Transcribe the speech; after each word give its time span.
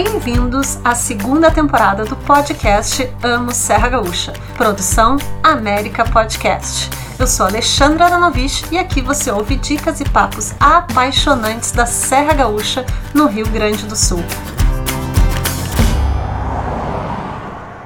Bem-vindos 0.00 0.78
à 0.84 0.94
segunda 0.94 1.50
temporada 1.50 2.04
do 2.04 2.14
podcast 2.14 3.12
Amo 3.20 3.50
Serra 3.50 3.88
Gaúcha, 3.88 4.32
produção 4.56 5.16
América 5.42 6.04
Podcast. 6.04 6.88
Eu 7.18 7.26
sou 7.26 7.46
Alexandra 7.46 8.04
Aranovich 8.04 8.64
e 8.70 8.78
aqui 8.78 9.02
você 9.02 9.28
ouve 9.28 9.56
dicas 9.56 10.00
e 10.00 10.08
papos 10.08 10.54
apaixonantes 10.60 11.72
da 11.72 11.84
Serra 11.84 12.32
Gaúcha, 12.32 12.86
no 13.12 13.26
Rio 13.26 13.48
Grande 13.48 13.86
do 13.86 13.96
Sul. 13.96 14.22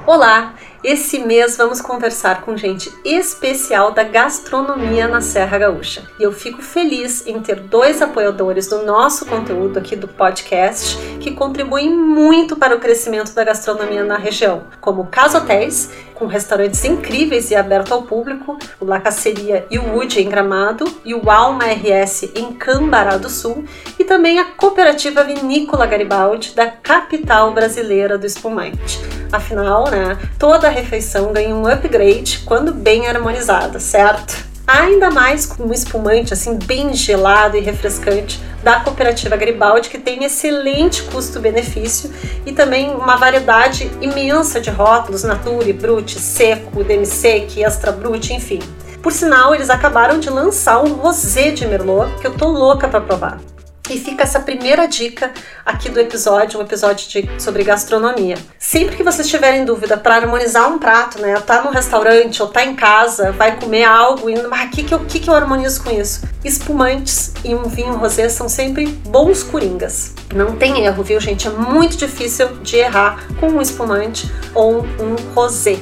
Olá! 0.05 0.53
Esse 0.83 1.17
mês 1.17 1.55
vamos 1.55 1.79
conversar 1.79 2.41
com 2.41 2.57
gente 2.57 2.93
especial 3.05 3.93
da 3.93 4.03
gastronomia 4.03 5.07
na 5.07 5.21
Serra 5.21 5.57
Gaúcha. 5.57 6.03
E 6.19 6.23
eu 6.23 6.33
fico 6.33 6.61
feliz 6.61 7.25
em 7.25 7.39
ter 7.39 7.61
dois 7.61 8.01
apoiadores 8.01 8.67
do 8.67 8.83
nosso 8.83 9.25
conteúdo 9.25 9.79
aqui 9.79 9.95
do 9.95 10.09
podcast 10.09 10.97
que 11.21 11.31
contribuem 11.31 11.89
muito 11.89 12.57
para 12.57 12.75
o 12.75 12.81
crescimento 12.81 13.33
da 13.33 13.45
gastronomia 13.45 14.03
na 14.03 14.17
região, 14.17 14.63
como 14.81 15.07
Casa 15.07 15.37
Hotéis, 15.37 15.89
com 16.13 16.25
restaurantes 16.25 16.83
incríveis 16.83 17.49
e 17.49 17.55
aberto 17.55 17.93
ao 17.93 18.03
público, 18.03 18.57
o 18.77 18.85
La 18.85 18.99
Caceria 18.99 19.65
e 19.71 19.79
o 19.79 19.93
Wood 19.93 20.21
em 20.21 20.27
Gramado 20.27 20.83
e 21.05 21.15
o 21.15 21.29
Alma 21.29 21.63
RS 21.63 22.31
em 22.35 22.51
Cambará 22.53 23.15
do 23.15 23.29
Sul, 23.29 23.63
e 23.97 24.03
também 24.03 24.37
a 24.37 24.45
Cooperativa 24.45 25.23
Vinícola 25.23 25.85
Garibaldi 25.85 26.53
da 26.53 26.67
capital 26.67 27.53
brasileira 27.53 28.17
do 28.17 28.25
espumante. 28.25 28.99
Afinal, 29.31 29.89
né, 29.89 30.17
toda 30.37 30.69
refeição 30.73 31.31
ganha 31.31 31.55
um 31.55 31.65
upgrade 31.65 32.43
quando 32.45 32.73
bem 32.73 33.07
harmonizada, 33.07 33.79
certo? 33.79 34.51
Ainda 34.65 35.11
mais 35.11 35.45
com 35.45 35.63
um 35.63 35.73
espumante 35.73 36.33
assim 36.33 36.57
bem 36.57 36.93
gelado 36.93 37.57
e 37.57 37.59
refrescante 37.59 38.39
da 38.63 38.79
cooperativa 38.79 39.35
Garibaldi, 39.35 39.89
que 39.89 39.97
tem 39.97 40.23
excelente 40.23 41.03
custo-benefício 41.03 42.09
e 42.45 42.53
também 42.53 42.91
uma 42.91 43.17
variedade 43.17 43.91
imensa 44.01 44.61
de 44.61 44.69
rótulos, 44.69 45.23
Nature, 45.23 45.73
Brut, 45.73 46.17
Seco, 46.17 46.83
Demi-Sec, 46.83 47.57
Extra 47.57 47.91
Brut, 47.91 48.31
enfim. 48.31 48.59
Por 49.01 49.11
sinal, 49.11 49.53
eles 49.53 49.69
acabaram 49.69 50.17
de 50.17 50.29
lançar 50.29 50.81
um 50.81 50.93
rosé 50.93 51.51
de 51.51 51.67
Merlot 51.67 52.09
que 52.21 52.27
eu 52.27 52.31
tô 52.31 52.47
louca 52.47 52.87
para 52.87 53.01
provar. 53.01 53.52
E 53.89 53.99
fica 53.99 54.23
essa 54.23 54.39
primeira 54.39 54.87
dica 54.87 55.31
aqui 55.65 55.89
do 55.89 55.99
episódio, 55.99 56.57
um 56.57 56.63
episódio 56.63 57.09
de, 57.09 57.29
sobre 57.41 57.65
gastronomia. 57.65 58.37
Sempre 58.57 58.95
que 58.95 59.03
vocês 59.03 59.27
tiverem 59.27 59.65
dúvida 59.65 59.97
para 59.97 60.15
harmonizar 60.15 60.69
um 60.69 60.79
prato, 60.79 61.19
né? 61.19 61.37
Tá 61.41 61.61
no 61.61 61.69
restaurante 61.69 62.41
ou 62.41 62.47
tá 62.47 62.63
em 62.63 62.75
casa, 62.75 63.33
vai 63.33 63.59
comer 63.59 63.83
algo 63.83 64.29
e 64.29 64.41
mas 64.47 64.69
que 64.69 64.83
que 64.83 64.97
que 64.99 65.19
que 65.19 65.29
eu 65.29 65.35
harmonizo 65.35 65.83
com 65.83 65.91
isso? 65.91 66.21
Espumantes 66.45 67.33
e 67.43 67.53
um 67.53 67.63
vinho 67.63 67.95
rosé 67.95 68.29
são 68.29 68.47
sempre 68.47 68.87
bons 68.87 69.43
coringas. 69.43 70.13
Não 70.33 70.55
tem 70.55 70.85
erro, 70.85 71.03
viu, 71.03 71.19
gente? 71.19 71.47
É 71.47 71.51
muito 71.51 71.97
difícil 71.97 72.47
de 72.61 72.77
errar 72.77 73.27
com 73.39 73.47
um 73.47 73.61
espumante 73.61 74.31
ou 74.55 74.81
um 74.81 75.33
rosé. 75.35 75.77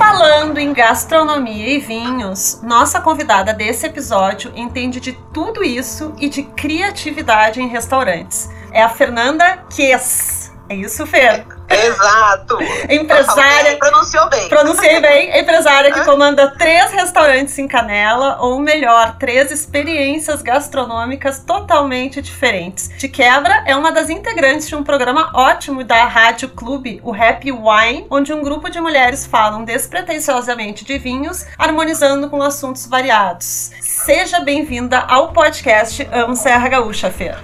Falando 0.00 0.56
em 0.56 0.72
gastronomia 0.72 1.76
e 1.76 1.78
vinhos, 1.78 2.62
nossa 2.62 3.02
convidada 3.02 3.52
desse 3.52 3.84
episódio 3.86 4.50
entende 4.56 4.98
de 4.98 5.12
tudo 5.30 5.62
isso 5.62 6.14
e 6.18 6.26
de 6.26 6.42
criatividade 6.42 7.60
em 7.60 7.68
restaurantes. 7.68 8.48
É 8.72 8.82
a 8.82 8.88
Fernanda 8.88 9.58
Kess. 9.68 10.50
É 10.70 10.74
isso, 10.74 11.06
Fer? 11.06 11.44
Exato. 11.70 12.58
Empresária. 12.88 13.70
Bem, 13.70 13.78
pronunciou 13.78 14.28
bem. 14.28 14.48
Pronunciei 14.48 15.00
bem. 15.00 15.38
Empresária 15.38 15.92
que 15.92 16.04
comanda 16.04 16.50
três 16.58 16.90
restaurantes 16.90 17.56
em 17.58 17.68
Canela, 17.68 18.38
ou 18.40 18.58
melhor, 18.58 19.16
três 19.18 19.52
experiências 19.52 20.42
gastronômicas 20.42 21.40
totalmente 21.44 22.20
diferentes. 22.20 22.90
De 22.98 23.08
quebra, 23.08 23.62
é 23.66 23.76
uma 23.76 23.92
das 23.92 24.10
integrantes 24.10 24.68
de 24.68 24.74
um 24.74 24.82
programa 24.82 25.30
ótimo 25.32 25.84
da 25.84 26.04
Rádio 26.04 26.48
Clube, 26.48 27.00
o 27.04 27.14
Happy 27.14 27.52
Wine, 27.52 28.06
onde 28.10 28.32
um 28.32 28.42
grupo 28.42 28.68
de 28.68 28.80
mulheres 28.80 29.24
falam 29.24 29.64
despretensiosamente 29.64 30.84
de 30.84 30.98
vinhos, 30.98 31.46
harmonizando 31.56 32.28
com 32.28 32.42
assuntos 32.42 32.86
variados. 32.86 33.70
Seja 33.80 34.40
bem-vinda 34.40 34.98
ao 34.98 35.32
podcast 35.32 36.08
Amo 36.12 36.34
Serra 36.34 36.68
Gaúcha, 36.68 37.10
Fer. 37.10 37.38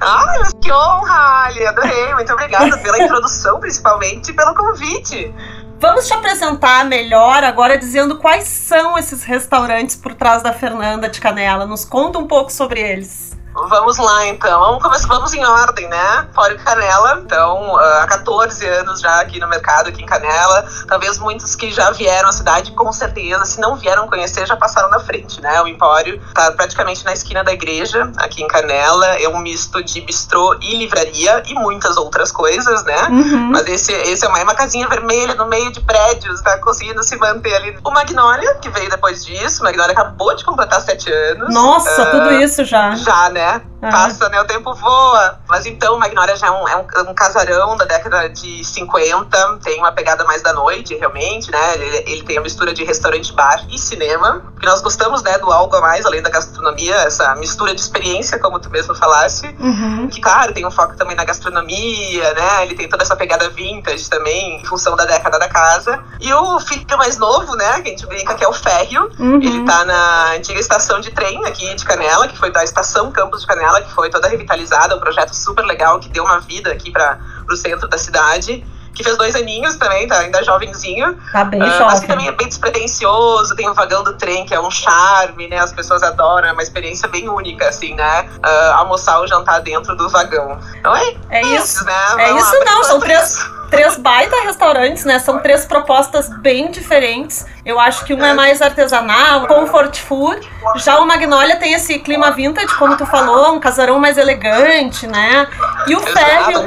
Ai, 0.00 0.38
mas 0.38 0.52
que 0.60 0.70
honra, 0.72 1.46
Ali, 1.46 1.66
adorei. 1.66 2.14
Muito 2.14 2.32
obrigada 2.32 2.76
pela 2.78 3.02
introdução, 3.02 3.58
principalmente, 3.60 4.30
e 4.30 4.34
pelo 4.34 4.54
convite. 4.54 5.34
Vamos 5.80 6.06
te 6.08 6.14
apresentar 6.14 6.84
melhor 6.84 7.44
agora 7.44 7.78
dizendo 7.78 8.18
quais 8.18 8.44
são 8.48 8.98
esses 8.98 9.22
restaurantes 9.22 9.94
por 9.94 10.14
trás 10.14 10.42
da 10.42 10.52
Fernanda 10.52 11.08
de 11.08 11.20
Canela. 11.20 11.66
Nos 11.66 11.84
conta 11.84 12.18
um 12.18 12.26
pouco 12.26 12.52
sobre 12.52 12.80
eles. 12.80 13.27
Vamos 13.66 13.98
lá, 13.98 14.26
então. 14.26 14.60
Vamos, 14.60 14.82
começar, 14.82 15.08
vamos 15.08 15.34
em 15.34 15.44
ordem, 15.44 15.88
né? 15.88 16.26
Fora 16.32 16.54
Canela. 16.56 17.20
Então, 17.24 17.76
há 17.76 18.06
14 18.06 18.66
anos 18.66 19.00
já 19.00 19.20
aqui 19.20 19.40
no 19.40 19.48
mercado, 19.48 19.88
aqui 19.88 20.02
em 20.02 20.06
Canela. 20.06 20.64
Talvez 20.86 21.18
muitos 21.18 21.56
que 21.56 21.70
já 21.70 21.90
vieram 21.90 22.28
à 22.28 22.32
cidade, 22.32 22.72
com 22.72 22.92
certeza, 22.92 23.44
se 23.44 23.60
não 23.60 23.76
vieram 23.76 24.06
conhecer, 24.06 24.46
já 24.46 24.56
passaram 24.56 24.90
na 24.90 25.00
frente, 25.00 25.40
né? 25.40 25.60
O 25.62 25.66
Empório 25.66 26.20
tá 26.34 26.52
praticamente 26.52 27.04
na 27.04 27.12
esquina 27.12 27.42
da 27.42 27.52
igreja, 27.52 28.10
aqui 28.18 28.42
em 28.42 28.48
Canela. 28.48 29.06
É 29.18 29.28
um 29.28 29.38
misto 29.38 29.82
de 29.82 30.00
bistrô 30.00 30.56
e 30.60 30.76
livraria 30.78 31.42
e 31.46 31.54
muitas 31.54 31.96
outras 31.96 32.30
coisas, 32.30 32.84
né? 32.84 33.08
Uhum. 33.10 33.50
Mas 33.52 33.66
esse, 33.66 33.92
esse 33.92 34.24
é 34.24 34.28
uma, 34.28 34.38
é 34.38 34.44
uma 34.44 34.54
casinha 34.54 34.86
vermelha 34.88 35.34
no 35.34 35.46
meio 35.46 35.72
de 35.72 35.80
prédios, 35.80 36.40
tá 36.42 36.58
conseguindo 36.58 37.02
se 37.02 37.16
manter 37.16 37.54
ali. 37.54 37.78
O 37.84 37.90
Magnolia, 37.90 38.54
que 38.56 38.68
veio 38.70 38.90
depois 38.90 39.24
disso. 39.24 39.60
O 39.60 39.64
Magnolia 39.64 39.92
acabou 39.92 40.34
de 40.36 40.44
completar 40.44 40.80
7 40.80 41.10
anos. 41.10 41.54
Nossa, 41.54 42.02
uh, 42.02 42.10
tudo 42.10 42.32
isso 42.32 42.64
já. 42.64 42.94
Já, 42.94 43.28
né? 43.30 43.47
ya. 43.48 43.77
Uhum. 43.80 43.90
Passa, 43.90 44.28
né? 44.28 44.40
O 44.40 44.44
tempo 44.44 44.74
voa. 44.74 45.38
Mas 45.48 45.66
então, 45.66 45.96
o 45.96 45.98
Magnolia 45.98 46.36
já 46.36 46.48
é 46.48 46.50
um, 46.50 46.68
é 46.68 46.76
um, 46.76 47.10
um, 47.10 47.14
casarão 47.14 47.76
da 47.76 47.84
década 47.84 48.28
de 48.28 48.64
50. 48.64 49.58
Tem 49.62 49.78
uma 49.78 49.92
pegada 49.92 50.24
mais 50.24 50.42
da 50.42 50.52
noite, 50.52 50.94
realmente, 50.94 51.50
né? 51.50 51.74
Ele, 51.74 52.04
ele 52.06 52.22
tem 52.24 52.38
a 52.38 52.40
mistura 52.40 52.74
de 52.74 52.84
restaurante, 52.84 53.32
bar 53.32 53.64
e 53.70 53.78
cinema. 53.78 54.42
Porque 54.52 54.66
nós 54.66 54.80
gostamos, 54.80 55.22
né, 55.22 55.38
do 55.38 55.50
algo 55.52 55.74
a 55.76 55.80
mais, 55.80 56.04
além 56.04 56.20
da 56.20 56.30
gastronomia, 56.30 56.96
essa 56.96 57.34
mistura 57.36 57.74
de 57.74 57.80
experiência, 57.80 58.38
como 58.38 58.58
tu 58.58 58.68
mesmo 58.70 58.94
falasse. 58.94 59.46
Uhum. 59.58 60.08
Que, 60.08 60.20
claro, 60.20 60.52
tem 60.52 60.66
um 60.66 60.70
foco 60.70 60.96
também 60.96 61.16
na 61.16 61.24
gastronomia, 61.24 62.34
né? 62.34 62.64
Ele 62.64 62.74
tem 62.74 62.88
toda 62.88 63.02
essa 63.02 63.14
pegada 63.14 63.48
vintage 63.50 64.10
também, 64.10 64.60
em 64.60 64.64
função 64.64 64.96
da 64.96 65.04
década 65.04 65.38
da 65.38 65.48
casa. 65.48 66.02
E 66.20 66.32
o 66.32 66.60
filho 66.60 66.84
mais 66.96 67.16
novo, 67.16 67.54
né, 67.56 67.80
que 67.80 67.88
a 67.88 67.90
gente 67.90 68.06
brinca 68.06 68.34
que 68.34 68.44
é 68.44 68.48
o 68.48 68.52
Férreo. 68.52 69.10
Uhum. 69.18 69.36
Ele 69.36 69.64
tá 69.64 69.84
na 69.84 70.32
antiga 70.32 70.58
estação 70.58 71.00
de 71.00 71.10
trem 71.10 71.44
aqui 71.46 71.74
de 71.74 71.84
Canela, 71.84 72.28
que 72.28 72.36
foi 72.36 72.50
da 72.50 72.64
estação 72.64 73.10
Campos 73.10 73.42
de 73.42 73.46
Canela, 73.46 73.67
que 73.82 73.92
foi 73.92 74.10
toda 74.10 74.28
revitalizada, 74.28 74.96
um 74.96 75.00
projeto 75.00 75.34
super 75.34 75.64
legal 75.64 76.00
que 76.00 76.08
deu 76.08 76.24
uma 76.24 76.40
vida 76.40 76.70
aqui 76.70 76.90
para 76.90 77.18
o 77.48 77.56
centro 77.56 77.88
da 77.88 77.98
cidade 77.98 78.64
que 78.98 79.04
fez 79.04 79.16
dois 79.16 79.36
aninhos 79.36 79.76
também, 79.76 80.08
tá 80.08 80.18
ainda 80.18 80.42
jovenzinho. 80.42 81.16
Tá 81.30 81.44
bem 81.44 81.62
uh, 81.62 81.66
jovem. 81.66 81.86
Mas 81.86 82.00
que 82.00 82.06
também 82.08 82.26
é 82.26 82.32
bem 82.32 82.48
despretensioso, 82.48 83.54
tem 83.54 83.68
o 83.68 83.72
vagão 83.72 84.02
do 84.02 84.14
trem, 84.14 84.44
que 84.44 84.52
é 84.52 84.60
um 84.60 84.70
charme, 84.70 85.46
né? 85.46 85.58
As 85.58 85.72
pessoas 85.72 86.02
adoram, 86.02 86.48
é 86.48 86.52
uma 86.52 86.62
experiência 86.62 87.08
bem 87.08 87.28
única, 87.28 87.68
assim, 87.68 87.94
né? 87.94 88.28
Uh, 88.44 88.72
almoçar 88.74 89.20
ou 89.20 89.28
jantar 89.28 89.60
dentro 89.60 89.94
do 89.94 90.08
vagão. 90.08 90.58
Então 90.76 90.94
é, 90.96 91.14
é 91.30 91.42
isso, 91.42 91.84
né? 91.84 91.92
É 92.18 92.26
Vamos 92.26 92.42
isso 92.42 92.58
lá, 92.58 92.64
não, 92.64 92.84
são 92.84 92.98
três 92.98 93.38
três 93.70 93.96
baita 93.96 94.36
restaurantes, 94.42 95.04
né? 95.04 95.18
São 95.18 95.38
três 95.40 95.64
propostas 95.64 96.28
bem 96.38 96.70
diferentes. 96.70 97.46
Eu 97.64 97.78
acho 97.78 98.04
que 98.04 98.14
um 98.14 98.24
é 98.24 98.32
mais 98.32 98.62
artesanal, 98.62 99.46
comfort 99.46 99.98
food. 99.98 100.48
Já 100.76 100.98
o 101.00 101.06
Magnolia 101.06 101.56
tem 101.56 101.74
esse 101.74 101.98
clima 101.98 102.30
vintage, 102.30 102.74
como 102.76 102.96
tu 102.96 103.04
falou, 103.06 103.54
um 103.54 103.60
casarão 103.60 103.98
mais 103.98 104.16
elegante, 104.16 105.06
né? 105.06 105.46
E 105.86 105.94
o 105.94 106.00
Férreo. 106.00 106.66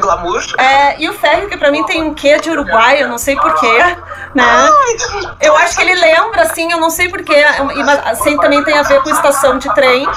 É, 0.57 1.01
e 1.01 1.09
o 1.09 1.13
Férreo, 1.13 1.49
que 1.49 1.57
pra 1.57 1.71
mim 1.71 1.83
tem 1.85 2.03
um 2.03 2.13
quê 2.13 2.39
de 2.39 2.49
Uruguai, 2.51 3.01
eu 3.01 3.07
não 3.07 3.17
sei 3.17 3.35
porquê, 3.35 3.77
né? 4.35 4.69
Eu 5.41 5.55
acho 5.57 5.75
que 5.75 5.81
ele 5.81 5.95
lembra, 5.95 6.43
assim, 6.43 6.71
eu 6.71 6.79
não 6.79 6.89
sei 6.89 7.09
porquê. 7.09 7.43
Mas 7.85 8.07
assim, 8.07 8.37
também 8.37 8.63
tem 8.63 8.77
a 8.77 8.83
ver 8.83 9.01
com 9.01 9.09
estação 9.09 9.57
de 9.57 9.73
trem. 9.73 10.07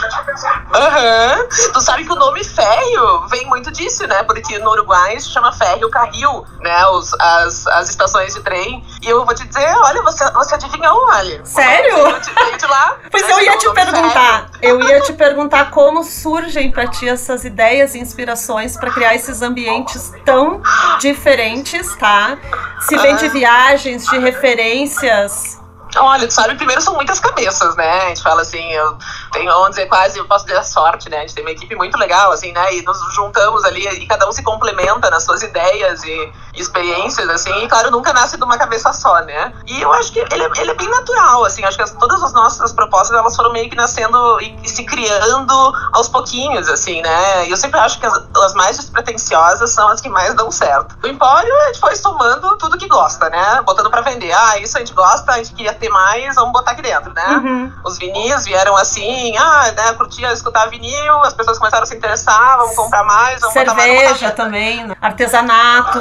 Aham. 0.75 1.39
Uhum. 1.39 1.49
Tu 1.73 1.81
sabe 1.81 2.05
que 2.05 2.13
o 2.13 2.17
nome 2.17 2.45
Férreo 2.45 3.27
vem 3.29 3.47
muito 3.47 3.73
disso, 3.73 4.07
né? 4.07 4.23
Porque 4.25 4.59
no 4.59 4.71
Uruguai 4.71 5.19
se 5.19 5.31
chama 5.31 5.53
Férreo 5.53 5.89
Carril, 5.91 6.45
né? 6.61 6.74
Né, 6.75 6.87
os, 6.89 7.15
as, 7.15 7.67
as 7.69 7.89
estações 7.89 8.35
de 8.35 8.41
trem. 8.41 8.85
E 9.03 9.09
eu 9.09 9.25
vou 9.25 9.35
te 9.35 9.47
dizer, 9.47 9.67
olha, 9.83 10.03
você, 10.03 10.29
você 10.33 10.55
adivinhou, 10.57 11.07
olha. 11.07 11.45
Sério? 11.45 11.97
Eu 11.97 12.21
te, 12.21 12.67
lá. 12.67 12.97
Pois 13.11 13.29
eu 13.29 13.41
ia 13.41 13.57
te 13.57 13.71
perguntar. 13.71 14.51
Eu 14.61 14.81
ia 14.83 15.01
te 15.01 15.13
perguntar 15.13 15.71
como 15.71 16.03
surgem 16.03 16.71
para 16.71 16.87
ti 16.89 17.09
essas 17.09 17.45
ideias 17.45 17.95
e 17.95 17.99
inspirações 17.99 18.77
para 18.77 18.91
criar 18.91 19.15
esses 19.15 19.43
ambientes 19.43 20.13
tão 20.25 20.61
diferentes, 20.99 21.95
tá? 21.97 22.37
Se 22.81 22.97
vem 22.97 23.17
de 23.17 23.27
ah. 23.27 23.31
viagens, 23.31 24.07
de 24.07 24.19
referências 24.19 25.64
Olha, 25.97 26.31
sabe, 26.31 26.55
primeiro 26.57 26.81
são 26.81 26.95
muitas 26.95 27.21
cabeças, 27.21 27.77
né? 27.77 28.03
A 28.03 28.09
gente 28.09 28.23
fala 28.23 28.43
assim, 28.43 28.73
eu 28.73 28.99
tenho, 29.33 29.51
vamos 29.53 29.71
dizer, 29.71 29.87
quase, 29.87 30.19
eu 30.19 30.27
posso 30.27 30.45
dizer 30.45 30.59
a 30.59 30.65
sorte, 30.65 31.09
né? 31.09 31.19
A 31.19 31.21
gente 31.21 31.35
tem 31.35 31.45
uma 31.45 31.51
equipe 31.51 31.75
muito 31.75 31.97
legal, 31.99 32.33
assim, 32.33 32.53
né? 32.53 32.75
E 32.75 32.83
nos 32.83 32.99
juntamos 33.15 33.65
ali 33.65 33.87
e 33.87 34.07
cada 34.07 34.29
um 34.29 34.33
se 34.33 34.43
complementa 34.43 35.11
nas 35.11 35.25
suas 35.25 35.43
ideias 35.43 36.03
e 36.05 36.33
experiências, 36.55 37.29
assim, 37.29 37.53
e 37.65 37.69
claro, 37.69 37.91
nunca 37.91 38.13
nasce 38.13 38.37
de 38.37 38.45
uma 38.45 38.57
cabeça 38.57 38.93
só, 38.93 39.21
né? 39.23 39.53
E 39.67 39.81
eu 39.83 39.93
acho 39.93 40.13
que 40.13 40.21
ele, 40.21 40.43
é, 40.43 40.51
ele 40.59 40.71
é 40.71 40.75
bem 40.75 40.89
natural, 40.89 41.45
assim, 41.45 41.65
acho 41.65 41.77
que 41.77 41.83
as, 41.83 41.93
todas 41.93 42.23
as 42.23 42.33
nossas 42.33 42.73
propostas, 42.73 43.17
elas 43.17 43.35
foram 43.35 43.53
meio 43.53 43.69
que 43.69 43.77
nascendo 43.77 44.41
e, 44.41 44.57
e 44.63 44.69
se 44.69 44.85
criando 44.85 45.73
aos 45.93 46.09
pouquinhos, 46.09 46.69
assim, 46.69 47.03
né? 47.03 47.47
E 47.47 47.51
eu 47.51 47.57
sempre 47.57 47.79
acho 47.81 47.99
que 47.99 48.07
as, 48.07 48.15
as, 48.37 48.55
mais 48.55 48.77
despretensiosas 48.77 49.71
são 49.71 49.89
as 49.89 50.01
que 50.01 50.09
mais 50.09 50.35
dão 50.35 50.51
certo. 50.51 50.97
O 51.03 51.07
Empório, 51.07 51.55
a 51.63 51.67
gente 51.67 51.81
foi 51.81 51.97
somando 51.97 52.57
tudo 52.57 52.79
que 52.79 52.87
gosta, 52.87 53.29
né? 53.29 53.63
Botando 53.63 53.91
pra 53.91 54.01
vender. 54.01 54.33
Ah, 54.33 54.59
isso 54.59 54.77
a 54.77 54.81
gente 54.81 54.95
gosta, 54.95 55.33
a 55.33 55.37
gente 55.39 55.55
queria 55.55 55.75
ter 55.75 55.84
mais, 55.89 56.35
vamos 56.35 56.53
botar 56.53 56.73
aqui 56.73 56.83
dentro, 56.83 57.13
né? 57.13 57.27
Uhum. 57.29 57.73
Os 57.85 57.99
vinis 57.99 58.45
vieram 58.45 58.77
assim, 58.77 59.37
ah, 59.37 59.73
né, 59.77 59.93
curtia 59.95 60.33
escutar 60.33 60.67
vinil, 60.67 61.23
as 61.23 61.35
pessoas 61.35 61.59
começaram 61.59 61.83
a 61.83 61.87
se 61.87 61.97
interessar, 61.97 62.59
vamos 62.59 62.77
comprar 62.77 63.05
mais, 63.05 63.41
vamos 63.41 63.53
Cerveja 63.53 63.75
botar 63.75 63.87
mais. 63.87 64.09
Cerveja 64.09 64.31
também, 64.33 64.85
né? 64.87 64.95
artesanato. 65.01 65.99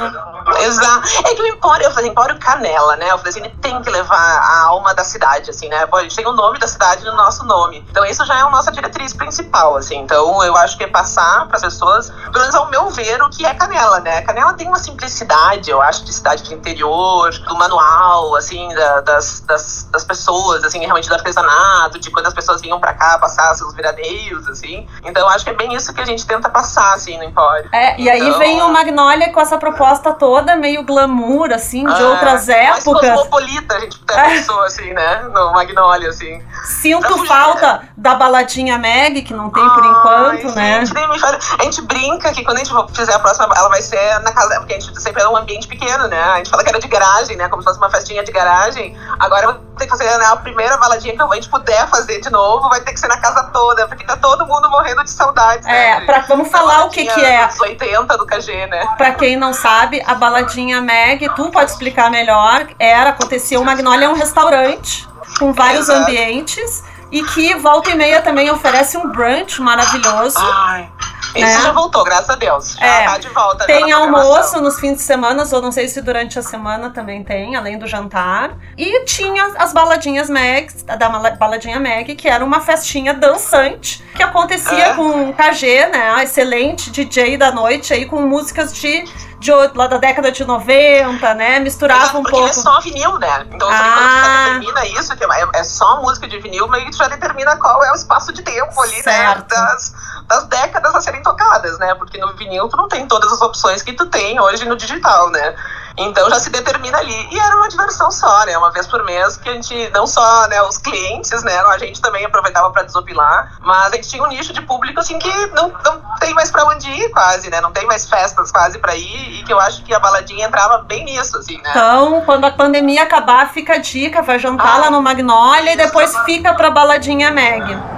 Exato. 0.62 1.08
É 1.26 1.36
que 1.36 1.42
o 1.42 1.48
Empório, 1.48 1.86
eu 1.86 1.92
falei, 1.92 2.10
Empório 2.10 2.38
Canela, 2.40 2.96
né? 2.96 3.10
Eu 3.10 3.18
falei 3.18 3.30
assim, 3.30 3.50
tem 3.62 3.82
que 3.82 3.90
levar 3.90 4.16
a 4.16 4.64
alma 4.68 4.94
da 4.94 5.04
cidade, 5.04 5.50
assim, 5.50 5.70
né? 5.70 5.86
Pô, 5.86 5.98
a 5.98 6.04
gente 6.04 6.16
tem 6.16 6.26
o 6.28 6.34
nome 6.34 6.60
da 6.60 6.68
cidade 6.68 7.04
no 7.06 7.16
nosso 7.16 7.46
nome. 7.46 7.86
Então 7.90 8.06
isso 8.06 8.26
já 8.26 8.38
é 8.38 8.42
a 8.42 8.50
nossa 8.50 8.72
diretriz 8.72 9.14
principal, 9.14 9.76
assim. 9.76 9.98
Então 9.98 10.44
eu 10.44 10.56
acho 10.58 10.78
que 10.78 10.84
é 10.84 10.88
passar 10.88 11.48
para 11.48 11.58
as 11.58 11.64
pessoas, 11.64 12.10
pelo 12.10 12.40
menos 12.40 12.56
ao 12.56 12.70
meu 12.70 12.90
ver, 12.90 13.22
o 13.22 13.30
que 13.30 13.46
é 13.46 13.54
Canela, 13.54 14.00
né? 14.00 14.22
Canela 14.22 14.54
tem 14.54 14.68
uma 14.68 14.78
simplicidade, 14.78 15.70
eu 15.70 15.82
acho, 15.82 16.04
de 16.04 16.14
cidade 16.14 16.44
de 16.44 16.54
interior, 16.54 17.32
do 17.32 17.56
manual, 17.56 18.36
assim, 18.36 18.68
da, 18.74 19.02
das, 19.02 19.42
das, 19.42 19.90
das, 19.92 20.04
pessoas, 20.04 20.64
assim, 20.64 20.80
realmente 20.80 21.08
do 21.08 21.16
artesanato, 21.16 22.00
de 22.00 22.12
quando 22.12 22.28
as 22.28 22.34
pessoas 22.34 22.62
vinham 22.62 22.80
para 22.80 22.94
cá 22.94 23.18
passar 23.18 23.54
seus 23.56 23.74
veraneios, 23.74 24.48
assim. 24.48 24.88
Então 25.04 25.24
eu 25.24 25.30
acho 25.30 25.44
que 25.44 25.52
é 25.52 25.54
bem 25.54 25.74
isso 25.74 25.94
que 25.94 26.02
a 26.02 26.06
gente 26.06 26.26
tenta 26.26 26.50
passar, 26.50 26.94
assim, 26.94 27.18
no 27.18 27.24
Empório. 27.24 27.70
É, 27.72 28.00
e 28.00 28.10
então... 28.10 28.14
aí 28.14 28.38
vem 28.38 28.62
o 28.62 28.70
Magnolia 28.70 29.32
com 29.32 29.40
essa 29.40 29.58
proposta 29.58 30.14
toda 30.14 30.43
toda 30.44 30.58
meio 30.58 30.84
glamour, 30.84 31.52
assim, 31.54 31.86
de 31.86 32.02
é, 32.02 32.06
outras 32.06 32.50
épocas. 32.50 32.86
Mais 32.86 33.16
cosmopolita, 33.16 33.76
a 33.76 33.80
gente 33.80 34.00
até 34.04 34.30
pensou, 34.30 34.62
assim, 34.64 34.94
né? 34.94 35.24
No 35.34 35.54
Magnolia, 35.54 36.10
assim. 36.10 36.42
Sinto 36.66 37.26
falta 37.26 37.82
da 37.96 38.16
baladinha 38.16 38.78
Meg, 38.78 39.22
que 39.22 39.34
não 39.34 39.50
tem 39.50 39.64
por 39.70 39.86
enquanto, 39.86 40.48
Ai, 40.50 40.56
né? 40.56 40.86
Gente, 40.86 41.26
a 41.60 41.64
gente 41.64 41.82
brinca 41.84 42.32
que 42.34 42.44
quando 42.44 42.58
a 42.58 42.64
gente 42.64 42.74
fizer 42.94 43.14
a 43.14 43.20
próxima, 43.20 43.48
ela 43.56 43.70
vai 43.70 43.82
ser 43.82 44.20
na 44.20 44.32
casa, 44.32 44.60
porque 44.60 44.74
a 44.74 44.80
gente 44.80 45.02
sempre 45.02 45.24
é 45.24 45.28
um 45.28 45.38
ambiente 45.38 45.68
pequeno, 45.68 46.08
né? 46.08 46.22
A 46.22 46.38
gente 46.38 46.50
fala 46.50 46.64
que 46.64 46.70
era 46.70 46.80
de 46.80 46.88
garagem, 46.88 47.38
né? 47.38 47.48
Como 47.48 47.62
se 47.62 47.68
fosse 47.68 47.80
uma 47.80 47.90
festinha 47.90 48.24
de 48.24 48.32
garagem. 48.32 48.98
Agora 49.20 49.48
vai 49.48 49.60
ter 49.78 49.86
que 49.86 49.90
fazer 49.90 50.18
né, 50.18 50.26
a 50.26 50.36
primeira 50.36 50.78
baladinha 50.78 51.16
que 51.16 51.22
a 51.22 51.36
gente 51.36 51.50
puder 51.50 51.88
fazer 51.88 52.20
de 52.20 52.30
novo, 52.30 52.70
vai 52.70 52.82
ter 52.82 52.94
que 52.94 53.00
ser 53.00 53.08
na 53.08 53.18
casa 53.18 53.44
toda, 53.52 53.88
porque 53.88 54.04
tá 54.04 54.18
todo 54.18 54.46
mundo 54.46 54.70
morrendo 54.70 55.04
de 55.04 55.10
saudades. 55.10 55.66
É, 55.66 56.00
né? 56.00 56.06
pra, 56.06 56.20
vamos 56.20 56.50
falar 56.50 56.86
o 56.86 56.90
que 56.90 57.06
que 57.06 57.22
é. 57.22 57.48
Dos 57.48 57.60
80 57.60 58.18
do 58.18 58.26
KG, 58.26 58.68
né? 58.68 58.86
Pra 58.98 59.14
quem 59.14 59.36
não 59.36 59.54
sabe, 59.54 60.02
a 60.06 60.14
baladinha 60.16 60.33
Meg, 60.82 61.30
tu 61.36 61.50
pode 61.50 61.72
explicar 61.72 62.10
melhor, 62.10 62.68
era, 62.80 63.12
acontecia, 63.12 63.60
o 63.60 63.66
Magnolia 63.66 64.08
é 64.08 64.10
um 64.10 64.16
restaurante 64.16 65.08
com 65.40 65.54
vários 65.54 65.90
Exato. 65.90 66.02
ambientes 66.02 66.84
e 67.12 67.24
que 67.24 67.54
volta 67.56 67.92
e 67.92 67.96
meia 67.96 68.22
também 68.22 68.50
oferece 68.50 68.98
um 68.98 69.08
brunch 69.10 69.62
maravilhoso. 69.62 70.38
Ai. 70.40 70.90
Isso 71.36 71.46
né? 71.46 71.62
já 71.62 71.72
voltou, 71.72 72.04
graças 72.04 72.30
a 72.30 72.36
Deus. 72.36 72.76
Já 72.76 72.86
é, 72.86 73.06
tá 73.06 73.18
de 73.18 73.30
volta. 73.30 73.66
Tem 73.66 73.92
almoço 73.92 74.62
nos 74.62 74.80
fins 74.80 74.98
de 74.98 75.02
semana, 75.02 75.44
ou 75.52 75.62
não 75.62 75.72
sei 75.72 75.88
se 75.88 76.02
durante 76.02 76.38
a 76.38 76.44
semana 76.44 76.92
também 76.92 77.24
tem, 77.24 77.56
além 77.56 77.78
do 77.78 77.88
jantar. 77.88 78.56
E 78.78 79.04
tinha 79.06 79.44
as 79.58 79.74
baladinhas 79.74 80.30
Meg, 80.30 80.72
da 80.84 81.10
baladinha 81.32 81.80
Meg, 81.80 82.16
que 82.16 82.28
era 82.28 82.44
uma 82.44 82.62
festinha 82.62 83.14
dançante, 83.14 84.04
que 84.16 84.22
acontecia 84.22 84.88
é. 84.88 84.94
com 84.94 85.30
o 85.30 85.34
KG, 85.34 85.88
né? 85.88 86.24
Excelente 86.24 86.92
DJ 86.92 87.38
da 87.38 87.52
noite 87.52 87.94
aí, 87.94 88.06
com 88.06 88.22
músicas 88.22 88.74
de 88.74 89.04
de, 89.44 89.52
lá 89.78 89.88
da 89.88 89.98
década 89.98 90.32
de 90.32 90.46
90, 90.46 91.34
né? 91.36 91.60
Misturava 91.60 92.04
Exato, 92.04 92.18
um 92.18 92.24
pouco. 92.24 92.38
Porque 92.38 92.50
é 92.50 92.54
só 92.54 92.80
vinil, 92.80 93.20
né? 93.20 93.46
Então, 93.52 93.68
ah. 93.70 94.54
você 94.56 94.60
determina 94.60 95.00
isso, 95.00 95.16
que 95.16 95.24
é, 95.24 95.50
é 95.54 95.64
só 95.64 96.02
música 96.02 96.28
de 96.28 96.40
vinil, 96.40 96.68
meio 96.70 96.86
que 96.90 96.98
já 96.98 97.08
determina 97.08 97.58
qual 97.58 97.84
é 97.84 97.92
o 97.92 97.96
espaço 97.96 98.32
de 98.32 98.42
tempo 98.42 98.82
ali, 98.82 98.96
né, 98.96 99.02
certo. 99.02 99.54
né? 99.54 99.62
Das, 99.62 99.94
das 100.28 100.46
décadas 100.46 100.96
a 100.96 101.02
serem 101.02 101.22
tocadas, 101.22 101.78
né? 101.78 101.94
Porque 101.96 102.18
no 102.18 102.34
vinil 102.34 102.70
tu 102.70 102.78
não 102.78 102.88
tem 102.88 103.06
todas 103.06 103.32
as 103.34 103.42
opções 103.42 103.82
que 103.82 103.94
tu 103.94 104.06
tem 104.06 104.40
hoje 104.40 104.66
no 104.66 104.78
digital, 104.78 105.30
né? 105.30 105.56
Então 105.98 106.30
já 106.30 106.40
se 106.40 106.50
determina 106.50 106.98
ali. 106.98 107.28
E 107.32 107.40
era 107.40 107.56
uma 107.56 107.68
diversão 107.68 108.12
só, 108.12 108.46
né? 108.46 108.58
Uma 108.58 108.72
vez 108.72 108.88
por 108.88 109.04
mês 109.04 109.38
que 109.38 109.50
a 109.50 109.54
gente, 109.54 109.90
não 109.92 110.08
só 110.08 110.48
né, 110.48 110.62
os 110.64 110.78
clientes, 110.78 111.44
né? 111.44 111.58
A 111.60 111.78
gente 111.78 112.02
também 112.02 112.26
aproveitava 112.26 112.72
para 112.72 112.84
desopilar, 112.84 113.58
mas 113.62 113.94
a 113.94 113.96
gente 113.96 114.10
tinha 114.10 114.24
um 114.24 114.28
nicho 114.28 114.54
de 114.54 114.62
público 114.62 115.00
assim 115.00 115.20
que 115.20 115.32
não, 115.48 115.72
não 115.84 116.02
tem 116.20 116.34
mais 116.34 116.52
para 116.52 116.66
onde 116.66 116.90
ir 116.90 117.10
quase, 117.10 117.50
né? 117.50 117.62
Não 117.62 117.72
tem 117.72 117.86
mais 117.86 118.08
festas 118.08 118.52
quase 118.52 118.80
para 118.80 118.96
ir 118.96 119.40
e 119.40 119.44
que 119.44 119.54
eu 119.54 119.60
acho 119.60 119.84
que 119.84 119.94
a 119.94 120.00
baladinha 120.00 120.48
entrava 120.48 120.80
bem 120.80 121.06
nisso, 121.06 121.38
assim, 121.38 121.58
né? 121.62 121.70
Então, 121.70 122.22
quando 122.26 122.46
a 122.46 122.52
pandemia 122.52 123.04
acabar, 123.04 123.50
fica 123.52 123.74
a 123.74 123.78
dica, 123.78 124.22
vai 124.22 124.40
jantar 124.40 124.76
ah, 124.76 124.78
lá 124.78 124.90
no 124.90 125.02
Magnolia 125.02 125.74
e 125.74 125.78
depois 125.78 126.16
fica 126.26 126.54
pra 126.54 126.72
baladinha 126.72 127.32
Meg. 127.32 127.93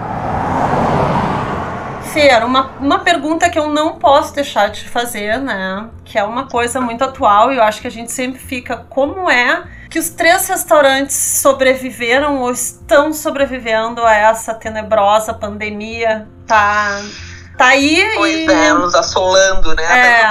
Fer, 2.16 2.46
uma, 2.46 2.72
uma 2.80 3.00
pergunta 3.00 3.50
que 3.50 3.60
eu 3.60 3.70
não 3.70 4.00
posso 4.00 4.34
deixar 4.34 4.70
de 4.70 4.88
fazer, 4.88 5.38
né? 5.38 5.90
Que 6.06 6.18
é 6.18 6.24
uma 6.24 6.48
coisa 6.48 6.80
muito 6.80 7.04
atual 7.04 7.52
e 7.52 7.58
eu 7.58 7.64
acho 7.64 7.82
que 7.82 7.88
a 7.88 7.92
gente 7.92 8.10
sempre 8.10 8.40
fica. 8.40 8.78
Como 8.90 9.30
é 9.30 9.66
que 9.90 10.00
os 10.00 10.12
três 10.12 10.48
restaurantes 10.48 11.14
sobreviveram 11.14 12.40
ou 12.40 12.52
estão 12.52 13.12
sobrevivendo 13.12 14.02
a 14.02 14.14
essa 14.14 14.54
tenebrosa 14.54 15.34
pandemia? 15.34 16.26
Tá. 16.48 17.02
Tá 17.58 17.68
aí 17.68 18.10
pois 18.16 18.34
e... 18.34 18.50
é, 18.50 18.74
nos 18.74 18.96
assolando, 18.96 19.76
né? 19.76 19.84
É, 19.84 20.30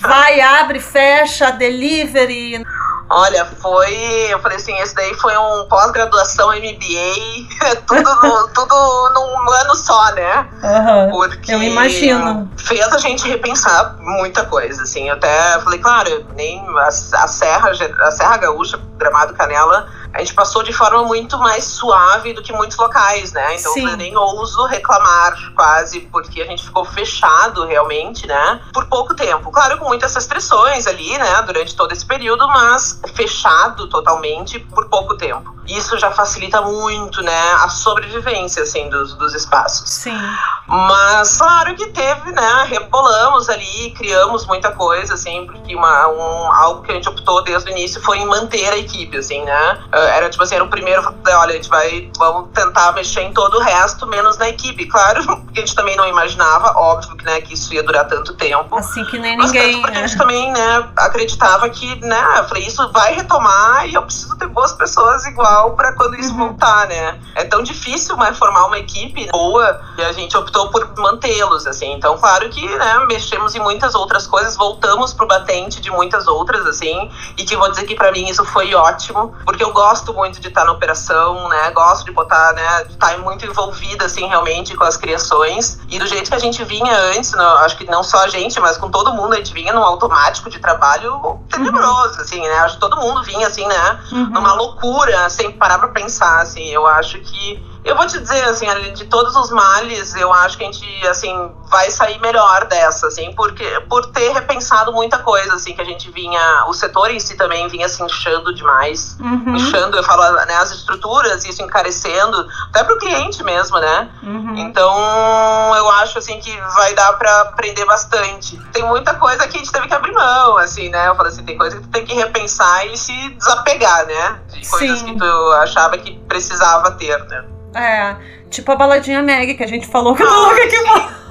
vai, 0.00 0.40
abre, 0.40 0.80
fecha, 0.80 1.50
delivery. 1.50 2.62
Olha, 3.10 3.44
foi. 3.44 3.94
Eu 4.28 4.38
falei 4.40 4.58
assim, 4.58 4.76
esse 4.78 4.94
daí 4.94 5.14
foi 5.14 5.36
um 5.36 5.66
pós-graduação 5.68 6.48
MBA, 6.48 7.76
tudo, 7.86 8.14
no, 8.22 8.48
tudo 8.48 9.10
num 9.14 9.50
ano 9.50 9.74
só, 9.74 10.12
né? 10.12 10.48
Uhum, 10.62 11.10
Porque 11.10 11.52
eu 11.52 11.62
imagino. 11.62 12.50
Fez 12.56 12.86
a 12.92 12.98
gente 12.98 13.26
repensar 13.26 13.96
muita 13.98 14.44
coisa, 14.44 14.82
assim. 14.82 15.08
Eu 15.08 15.14
até 15.14 15.58
falei, 15.60 15.78
claro, 15.78 16.26
nem 16.36 16.62
a, 16.78 16.88
a 16.88 17.28
Serra, 17.28 17.70
a 17.70 18.10
Serra 18.10 18.36
Gaúcha, 18.36 18.78
Gramado 18.98 19.34
Canela 19.34 19.88
a 20.12 20.20
gente 20.20 20.34
passou 20.34 20.62
de 20.62 20.72
forma 20.72 21.04
muito 21.04 21.38
mais 21.38 21.64
suave 21.64 22.32
do 22.32 22.42
que 22.42 22.52
muitos 22.52 22.76
locais, 22.76 23.32
né? 23.32 23.56
Então 23.56 23.72
Sim. 23.72 23.88
eu 23.88 23.96
nem 23.96 24.16
ouso 24.16 24.64
reclamar 24.66 25.52
quase, 25.54 26.00
porque 26.00 26.42
a 26.42 26.46
gente 26.46 26.64
ficou 26.64 26.84
fechado 26.84 27.64
realmente, 27.64 28.26
né? 28.26 28.60
Por 28.72 28.86
pouco 28.86 29.14
tempo. 29.14 29.50
Claro, 29.50 29.78
com 29.78 29.86
muitas 29.86 30.14
restrições 30.14 30.86
ali, 30.86 31.16
né? 31.18 31.42
Durante 31.42 31.76
todo 31.76 31.92
esse 31.92 32.04
período, 32.04 32.46
mas 32.48 33.00
fechado 33.14 33.88
totalmente 33.88 34.58
por 34.58 34.88
pouco 34.88 35.16
tempo. 35.16 35.57
Isso 35.68 35.98
já 35.98 36.10
facilita 36.10 36.60
muito, 36.62 37.22
né? 37.22 37.52
A 37.60 37.68
sobrevivência, 37.68 38.62
assim, 38.62 38.88
dos, 38.88 39.14
dos 39.14 39.34
espaços. 39.34 39.88
Sim. 39.88 40.18
Mas, 40.66 41.36
claro 41.36 41.74
que 41.74 41.86
teve, 41.88 42.32
né? 42.32 42.66
Rebolamos 42.68 43.48
ali, 43.48 43.90
criamos 43.96 44.46
muita 44.46 44.70
coisa, 44.72 45.14
assim, 45.14 45.46
porque 45.46 45.74
uma, 45.74 46.08
um, 46.08 46.52
algo 46.52 46.82
que 46.82 46.92
a 46.92 46.94
gente 46.94 47.08
optou 47.08 47.42
desde 47.42 47.70
o 47.70 47.72
início 47.72 48.02
foi 48.02 48.18
em 48.18 48.26
manter 48.26 48.68
a 48.72 48.76
equipe, 48.76 49.16
assim, 49.18 49.44
né? 49.44 49.78
era 49.92 50.28
tipo 50.28 50.42
assim, 50.42 50.54
era 50.54 50.64
o 50.64 50.68
primeiro, 50.68 51.02
olha, 51.02 51.52
a 51.52 51.56
gente 51.56 51.68
vai, 51.68 52.10
vamos 52.16 52.50
tentar 52.52 52.92
mexer 52.92 53.22
em 53.22 53.32
todo 53.32 53.58
o 53.58 53.60
resto, 53.60 54.06
menos 54.06 54.38
na 54.38 54.48
equipe. 54.48 54.86
Claro, 54.86 55.22
que 55.52 55.58
a 55.58 55.60
gente 55.60 55.74
também 55.74 55.96
não 55.96 56.06
imaginava, 56.06 56.72
óbvio 56.78 57.16
que, 57.16 57.24
né, 57.24 57.40
que 57.40 57.54
isso 57.54 57.72
ia 57.74 57.82
durar 57.82 58.06
tanto 58.06 58.34
tempo. 58.34 58.76
Assim 58.76 59.04
que 59.06 59.18
nem 59.18 59.36
mas 59.36 59.52
ninguém. 59.52 59.80
Porque 59.80 59.94
né? 59.94 60.04
a 60.04 60.06
gente 60.06 60.18
também, 60.18 60.52
né, 60.52 60.88
acreditava 60.96 61.68
que, 61.68 61.96
né, 62.04 62.22
eu 62.38 62.48
falei, 62.48 62.66
isso 62.66 62.90
vai 62.92 63.14
retomar 63.14 63.86
e 63.86 63.94
eu 63.94 64.02
preciso 64.02 64.36
ter 64.36 64.46
boas 64.46 64.72
pessoas 64.72 65.26
igual 65.26 65.57
para 65.76 65.92
quando 65.92 66.16
isso 66.16 66.32
uhum. 66.32 66.48
voltar, 66.48 66.86
né? 66.88 67.18
É 67.34 67.44
tão 67.44 67.62
difícil 67.62 68.16
mas, 68.16 68.38
formar 68.38 68.66
uma 68.66 68.78
equipe 68.78 69.28
boa 69.30 69.80
e 69.96 70.02
a 70.02 70.12
gente 70.12 70.36
optou 70.36 70.70
por 70.70 70.88
mantê-los, 70.96 71.66
assim. 71.66 71.92
Então, 71.92 72.16
claro 72.18 72.48
que, 72.48 72.66
né, 72.66 73.06
mexemos 73.06 73.54
em 73.54 73.60
muitas 73.60 73.94
outras 73.94 74.26
coisas, 74.26 74.56
voltamos 74.56 75.12
pro 75.12 75.26
batente 75.26 75.80
de 75.80 75.90
muitas 75.90 76.26
outras, 76.26 76.66
assim, 76.66 77.10
e 77.36 77.44
que 77.44 77.56
vou 77.56 77.70
dizer 77.70 77.84
que 77.84 77.94
para 77.94 78.12
mim 78.12 78.28
isso 78.28 78.44
foi 78.44 78.74
ótimo, 78.74 79.34
porque 79.44 79.62
eu 79.62 79.72
gosto 79.72 80.12
muito 80.14 80.40
de 80.40 80.48
estar 80.48 80.64
na 80.64 80.72
operação, 80.72 81.48
né? 81.48 81.70
Gosto 81.70 82.04
de 82.04 82.12
botar, 82.12 82.52
né? 82.52 82.84
De 82.84 82.92
estar 82.92 83.18
muito 83.18 83.44
envolvida, 83.44 84.04
assim, 84.04 84.26
realmente 84.26 84.76
com 84.76 84.84
as 84.84 84.96
criações. 84.96 85.80
E 85.88 85.98
do 85.98 86.06
jeito 86.06 86.28
que 86.30 86.36
a 86.36 86.40
gente 86.40 86.62
vinha 86.64 86.96
antes, 87.16 87.32
no, 87.32 87.42
acho 87.42 87.76
que 87.76 87.84
não 87.86 88.02
só 88.02 88.24
a 88.24 88.28
gente, 88.28 88.58
mas 88.60 88.76
com 88.76 88.90
todo 88.90 89.12
mundo, 89.12 89.34
a 89.34 89.36
gente 89.36 89.52
vinha 89.52 89.72
num 89.72 89.82
automático 89.82 90.50
de 90.50 90.58
trabalho 90.58 91.38
tenebroso, 91.48 92.16
uhum. 92.16 92.20
assim, 92.20 92.40
né? 92.40 92.54
Acho 92.60 92.74
que 92.74 92.80
todo 92.80 92.96
mundo 92.96 93.22
vinha, 93.22 93.46
assim, 93.46 93.66
né? 93.66 94.00
Uhum. 94.12 94.30
Numa 94.30 94.54
loucura, 94.54 95.28
sem 95.30 95.47
parar 95.52 95.78
pra 95.78 95.88
pensar, 95.88 96.40
assim. 96.40 96.68
Eu 96.68 96.86
acho 96.86 97.18
que 97.20 97.67
Eu 97.84 97.96
vou 97.96 98.06
te 98.06 98.18
dizer, 98.18 98.44
assim, 98.44 98.66
de 98.92 99.04
todos 99.06 99.34
os 99.36 99.50
males, 99.50 100.14
eu 100.14 100.32
acho 100.32 100.58
que 100.58 100.64
a 100.64 100.66
gente, 100.66 101.06
assim, 101.06 101.52
vai 101.70 101.90
sair 101.90 102.18
melhor 102.20 102.66
dessa, 102.66 103.06
assim, 103.06 103.32
porque 103.34 103.64
por 103.88 104.06
ter 104.06 104.32
repensado 104.32 104.92
muita 104.92 105.18
coisa, 105.18 105.54
assim, 105.54 105.74
que 105.74 105.80
a 105.80 105.84
gente 105.84 106.10
vinha, 106.10 106.64
o 106.66 106.74
setor 106.74 107.10
em 107.10 107.20
si 107.20 107.36
também 107.36 107.68
vinha 107.68 107.88
se 107.88 108.02
inchando 108.02 108.54
demais, 108.54 109.16
uhum. 109.20 109.56
inchando, 109.56 109.96
eu 109.96 110.02
falo, 110.02 110.22
né, 110.44 110.56
as 110.56 110.70
estruturas, 110.72 111.44
isso 111.44 111.62
encarecendo, 111.62 112.46
até 112.68 112.84
para 112.84 112.94
o 112.94 112.98
cliente 112.98 113.42
mesmo, 113.42 113.78
né? 113.78 114.10
Uhum. 114.22 114.56
Então, 114.56 115.74
eu 115.76 115.90
acho, 115.92 116.18
assim, 116.18 116.40
que 116.40 116.54
vai 116.74 116.94
dar 116.94 117.12
para 117.14 117.40
aprender 117.42 117.84
bastante. 117.84 118.56
Tem 118.72 118.82
muita 118.84 119.14
coisa 119.14 119.46
que 119.46 119.56
a 119.56 119.60
gente 119.60 119.72
teve 119.72 119.86
que 119.86 119.94
abrir 119.94 120.12
mão, 120.12 120.58
assim, 120.58 120.88
né? 120.88 121.08
Eu 121.08 121.14
falo 121.14 121.28
assim, 121.28 121.44
tem 121.44 121.56
coisa 121.56 121.76
que 121.76 121.82
tu 121.82 121.88
tem 121.90 122.04
que 122.04 122.14
repensar 122.14 122.86
e 122.86 122.96
se 122.96 123.30
desapegar, 123.30 124.06
né? 124.06 124.40
De 124.48 124.68
coisas 124.68 124.98
Sim. 124.98 125.06
que 125.06 125.18
tu 125.18 125.52
achava 125.52 125.96
que 125.96 126.18
precisava 126.28 126.90
ter, 126.92 127.18
né? 127.24 127.44
É, 127.74 128.16
tipo 128.50 128.70
a 128.72 128.76
baladinha 128.76 129.22
Meg, 129.22 129.54
que 129.54 129.62
a 129.62 129.68
gente 129.68 129.86
falou 129.86 130.14
que 130.14 130.22
eu 130.22 130.28
tô 130.28 130.34
louca 130.34 130.66
que 130.66 130.78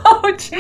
volte. 0.08 0.52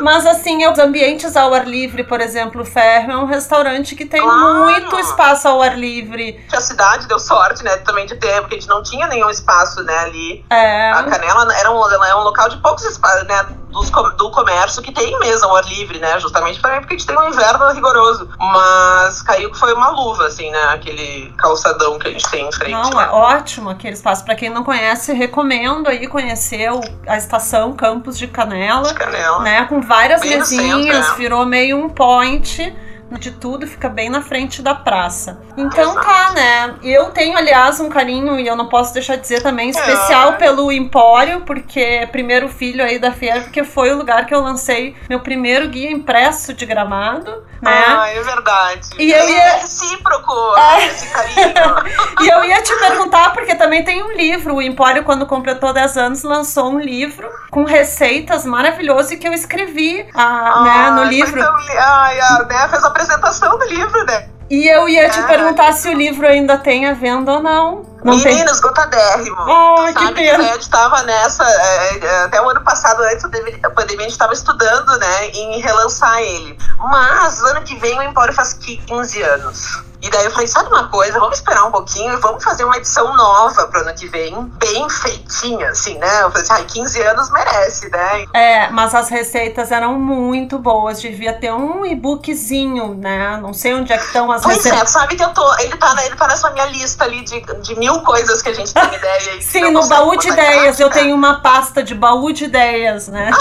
Mas 0.00 0.26
assim, 0.26 0.66
os 0.66 0.78
ambientes 0.78 1.36
ao 1.36 1.52
ar 1.54 1.66
livre, 1.66 2.04
por 2.04 2.20
exemplo, 2.20 2.62
o 2.62 2.64
Ferro 2.64 3.12
é 3.12 3.16
um 3.16 3.26
restaurante 3.26 3.94
que 3.94 4.04
tem 4.04 4.20
claro. 4.20 4.64
muito 4.64 4.98
espaço 4.98 5.48
ao 5.48 5.62
ar 5.62 5.78
livre. 5.78 6.44
A 6.52 6.60
cidade 6.60 7.06
deu 7.06 7.18
sorte, 7.18 7.62
né, 7.62 7.76
também 7.78 8.06
de 8.06 8.16
ter, 8.16 8.40
porque 8.40 8.56
a 8.56 8.58
gente 8.58 8.68
não 8.68 8.82
tinha 8.82 9.06
nenhum 9.06 9.30
espaço, 9.30 9.82
né, 9.82 9.96
ali. 9.98 10.44
É. 10.50 10.90
A 10.92 11.02
Canela 11.04 11.54
era 11.54 11.70
um, 11.70 12.04
é 12.04 12.16
um 12.16 12.22
local 12.22 12.48
de 12.48 12.56
poucos 12.58 12.84
espaços, 12.84 13.26
né, 13.26 13.46
dos, 13.70 13.90
do 13.90 14.30
comércio 14.30 14.82
que 14.82 14.92
tem 14.92 15.18
mesa 15.18 15.46
ao 15.46 15.56
ar 15.56 15.64
livre, 15.64 15.98
né? 15.98 16.18
Justamente 16.20 16.60
também 16.60 16.80
porque 16.80 16.94
a 16.94 16.98
gente 16.98 17.06
tem 17.06 17.18
um 17.18 17.28
inverno 17.28 17.72
rigoroso. 17.72 18.28
Mas 18.38 19.22
caiu 19.22 19.50
que 19.50 19.58
foi 19.58 19.72
uma 19.72 19.90
luva, 19.90 20.26
assim, 20.26 20.50
né? 20.50 20.62
Aquele 20.70 21.32
calçadão 21.38 21.98
que 21.98 22.08
a 22.08 22.10
gente 22.10 22.28
tem 22.30 22.46
em 22.46 22.52
frente. 22.52 22.72
Não, 22.72 22.90
né? 22.90 23.04
é 23.04 23.10
ótimo 23.10 23.70
aquele 23.70 23.94
espaço. 23.94 24.24
Para 24.24 24.34
quem 24.34 24.50
não 24.50 24.64
conhece, 24.64 25.12
recomendo 25.12 25.88
aí 25.88 26.06
conhecer 26.06 26.70
o, 26.72 26.80
a 27.06 27.16
estação 27.16 27.72
Campos 27.72 28.18
de 28.18 28.26
Canela. 28.26 28.88
De 28.88 28.94
Canela. 28.94 29.40
Né? 29.40 29.64
Com 29.66 29.80
várias 29.80 30.20
Bem 30.20 30.38
mesinhas, 30.38 31.06
centro, 31.06 31.14
é. 31.14 31.16
virou 31.16 31.46
meio 31.46 31.76
um 31.78 31.88
point 31.88 32.74
de 33.18 33.32
tudo, 33.32 33.66
fica 33.66 33.88
bem 33.88 34.08
na 34.08 34.22
frente 34.22 34.62
da 34.62 34.74
praça. 34.74 35.40
Então 35.56 35.94
tá, 35.94 36.32
né? 36.32 36.74
Eu 36.82 37.06
tenho, 37.10 37.36
aliás, 37.36 37.80
um 37.80 37.88
carinho, 37.88 38.38
e 38.38 38.46
eu 38.46 38.56
não 38.56 38.68
posso 38.68 38.94
deixar 38.94 39.16
de 39.16 39.22
dizer 39.22 39.42
também, 39.42 39.70
especial 39.70 40.32
é. 40.32 40.36
pelo 40.36 40.70
Empório, 40.70 41.40
porque 41.42 41.80
é 41.80 42.06
primeiro 42.06 42.48
filho 42.48 42.84
aí 42.84 42.98
da 42.98 43.12
Fier, 43.12 43.42
porque 43.42 43.64
foi 43.64 43.92
o 43.92 43.96
lugar 43.96 44.26
que 44.26 44.34
eu 44.34 44.40
lancei 44.40 44.94
meu 45.08 45.20
primeiro 45.20 45.68
guia 45.68 45.90
impresso 45.90 46.54
de 46.54 46.64
gramado, 46.66 47.44
né? 47.60 47.84
Ah, 47.86 48.08
é 48.08 48.22
verdade. 48.22 48.88
E 48.98 49.12
eu 49.12 49.28
ia... 49.28 49.42
É 49.42 49.60
recíproco 49.60 50.56
é. 50.56 50.86
esse 50.86 51.06
carinho. 51.08 51.44
e 52.22 52.28
eu 52.28 52.44
ia 52.44 52.62
te 52.62 52.74
perguntar, 52.76 53.32
porque 53.32 53.54
também 53.54 53.84
tem 53.84 54.02
um 54.02 54.12
livro, 54.12 54.54
o 54.54 54.62
Empório, 54.62 55.04
quando 55.04 55.26
completou 55.26 55.72
10 55.72 55.96
anos, 55.96 56.22
lançou 56.22 56.70
um 56.70 56.78
livro 56.78 57.28
com 57.50 57.64
receitas 57.64 58.44
maravilhoso 58.46 59.14
e 59.14 59.16
que 59.16 59.28
eu 59.28 59.32
escrevi 59.32 60.08
ah, 60.14 60.52
ah 60.54 60.62
né, 60.62 60.90
no 60.90 61.04
livro. 61.04 61.38
Tão... 61.38 61.56
Ai, 61.78 62.20
a 62.20 62.42
Dé 62.42 62.68
fez 62.68 62.84
a 62.84 62.88
apresentação 62.88 63.58
do 63.58 63.64
livro, 63.66 64.04
né? 64.06 64.28
E 64.50 64.66
eu 64.66 64.88
ia 64.88 65.08
te 65.08 65.20
ah, 65.20 65.26
perguntar 65.28 65.72
se 65.72 65.88
o 65.88 65.92
livro 65.92 66.26
ainda 66.26 66.58
tem 66.58 66.84
a 66.84 66.92
venda 66.92 67.34
ou 67.34 67.40
não. 67.40 67.86
não 68.02 68.16
Menina, 68.16 68.44
tem... 68.46 68.52
esgotadérrimo. 68.52 69.36
Oh, 69.42 69.92
Sabe 69.92 70.08
que 70.08 70.14
pena. 70.14 70.38
a 70.38 70.52
gente 70.52 70.62
estava 70.62 71.02
nessa. 71.04 71.44
É, 71.44 71.98
é, 71.98 72.24
até 72.24 72.42
o 72.42 72.48
ano 72.48 72.60
passado, 72.62 73.00
antes 73.04 73.22
da 73.60 73.70
pandemia, 73.70 74.00
a 74.00 74.08
gente 74.08 74.10
estava 74.10 74.32
estudando, 74.32 74.98
né, 74.98 75.28
em 75.28 75.60
relançar 75.60 76.18
ele. 76.18 76.58
Mas 76.78 77.40
ano 77.44 77.62
que 77.62 77.76
vem 77.76 77.96
o 78.00 78.02
Empório 78.02 78.34
faz 78.34 78.52
15 78.54 79.22
anos. 79.22 79.89
E 80.02 80.08
daí 80.08 80.24
eu 80.24 80.30
falei, 80.30 80.46
sabe 80.46 80.68
uma 80.68 80.88
coisa, 80.88 81.18
vamos 81.18 81.36
esperar 81.36 81.64
um 81.64 81.70
pouquinho 81.70 82.12
e 82.14 82.16
vamos 82.16 82.42
fazer 82.42 82.64
uma 82.64 82.76
edição 82.76 83.14
nova 83.16 83.66
pro 83.66 83.80
ano 83.80 83.94
que 83.94 84.08
vem, 84.08 84.34
bem 84.58 84.88
feitinha, 84.88 85.68
assim, 85.68 85.98
né? 85.98 86.22
Eu 86.22 86.30
falei 86.30 86.42
assim, 86.42 86.52
ai, 86.52 86.64
15 86.64 87.02
anos 87.02 87.30
merece, 87.30 87.90
né? 87.90 88.24
É, 88.32 88.70
mas 88.70 88.94
as 88.94 89.10
receitas 89.10 89.70
eram 89.70 89.98
muito 89.98 90.58
boas, 90.58 91.00
devia 91.00 91.34
ter 91.34 91.52
um 91.52 91.84
e-bookzinho, 91.84 92.94
né? 92.94 93.38
Não 93.42 93.52
sei 93.52 93.74
onde 93.74 93.92
é 93.92 93.98
que 93.98 94.06
estão 94.06 94.30
as 94.32 94.42
pois 94.42 94.56
receitas. 94.56 94.78
Pois 94.78 94.90
é, 94.90 94.92
sabe 94.92 95.16
que 95.16 95.22
eu 95.22 95.30
tô, 95.30 95.54
ele 95.58 95.76
tá, 95.76 95.94
ele 96.04 96.16
tá 96.16 96.26
nessa 96.28 96.50
minha 96.50 96.66
lista 96.66 97.04
ali 97.04 97.22
de, 97.22 97.40
de 97.40 97.78
mil 97.78 98.00
coisas 98.00 98.40
que 98.40 98.48
a 98.48 98.54
gente 98.54 98.72
tem 98.72 98.82
ideia. 98.94 99.42
Sim, 99.42 99.70
no 99.70 99.86
baú 99.86 100.16
de 100.16 100.28
ideias, 100.28 100.80
eu 100.80 100.88
tenho 100.88 101.14
uma 101.14 101.40
pasta 101.42 101.82
de 101.82 101.94
baú 101.94 102.32
de 102.32 102.44
ideias, 102.44 103.08
né? 103.08 103.30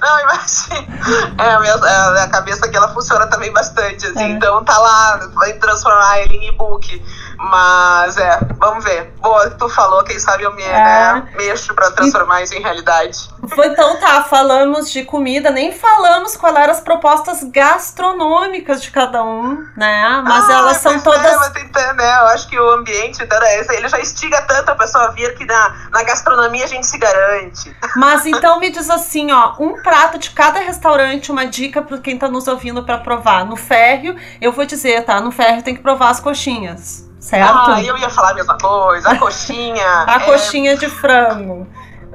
Não, 0.00 0.20
imagina. 0.20 1.34
É, 1.38 1.54
a 1.54 1.60
minha, 1.60 1.74
a 1.74 2.28
cabeça 2.28 2.66
aqui, 2.66 2.76
ela 2.76 2.88
funciona 2.88 3.26
também 3.26 3.52
bastante, 3.52 4.06
assim, 4.06 4.22
é. 4.22 4.28
então 4.30 4.64
tá 4.64 4.78
lá 4.78 4.93
vai 5.34 5.52
transformar 5.54 6.20
ele 6.20 6.36
em 6.36 6.48
e-book. 6.48 7.02
Mas 7.50 8.16
é, 8.16 8.40
vamos 8.58 8.84
ver. 8.84 9.12
Boa, 9.20 9.50
tu 9.50 9.68
falou, 9.68 10.02
quem 10.04 10.18
sabe 10.18 10.44
eu 10.44 10.54
me 10.54 10.62
é. 10.62 10.72
né, 10.72 11.28
mexo 11.36 11.74
pra 11.74 11.90
transformar 11.90 12.40
e... 12.40 12.44
isso 12.44 12.54
em 12.54 12.60
realidade. 12.60 13.34
Então 13.42 14.00
tá, 14.00 14.24
falamos 14.24 14.90
de 14.90 15.04
comida, 15.04 15.50
nem 15.50 15.72
falamos 15.72 16.36
quais 16.36 16.56
eram 16.56 16.72
as 16.72 16.80
propostas 16.80 17.44
gastronômicas 17.44 18.82
de 18.82 18.90
cada 18.90 19.22
um, 19.22 19.66
né? 19.76 20.22
Mas 20.24 20.48
ah, 20.48 20.52
elas 20.54 20.76
são 20.78 20.98
todas. 21.00 21.24
É, 21.24 21.36
mas 21.36 21.52
então, 21.56 21.94
né, 21.94 22.18
eu 22.20 22.26
acho 22.28 22.48
que 22.48 22.58
o 22.58 22.70
ambiente 22.70 23.22
ele 23.70 23.88
já 23.88 24.00
instiga 24.00 24.40
tanto 24.42 24.70
a 24.70 24.74
pessoa 24.74 25.04
a 25.04 25.10
vir 25.10 25.34
que 25.34 25.44
na, 25.44 25.88
na 25.90 26.02
gastronomia 26.02 26.64
a 26.64 26.68
gente 26.68 26.86
se 26.86 26.96
garante. 26.98 27.76
Mas 27.96 28.24
então 28.26 28.58
me 28.58 28.70
diz 28.70 28.88
assim, 28.88 29.30
ó, 29.32 29.54
um 29.58 29.82
prato 29.82 30.18
de 30.18 30.30
cada 30.30 30.60
restaurante, 30.60 31.30
uma 31.30 31.46
dica 31.46 31.82
para 31.82 31.98
quem 31.98 32.18
tá 32.18 32.28
nos 32.28 32.48
ouvindo 32.48 32.82
para 32.84 32.98
provar. 32.98 33.44
No 33.44 33.56
férreo, 33.56 34.16
eu 34.40 34.52
vou 34.52 34.64
dizer, 34.64 35.04
tá? 35.04 35.20
No 35.20 35.30
férreo 35.30 35.62
tem 35.62 35.74
que 35.74 35.82
provar 35.82 36.10
as 36.10 36.20
coxinhas. 36.20 37.04
Certo? 37.24 37.70
Ah, 37.70 37.82
eu 37.82 37.96
ia 37.96 38.10
falar 38.10 38.32
a 38.32 38.34
mesma 38.34 38.58
coisa. 38.58 39.08
A 39.08 39.18
coxinha. 39.18 39.86
a 40.06 40.16
é... 40.16 40.20
coxinha 40.20 40.76
de 40.76 40.86
frango. 40.90 41.66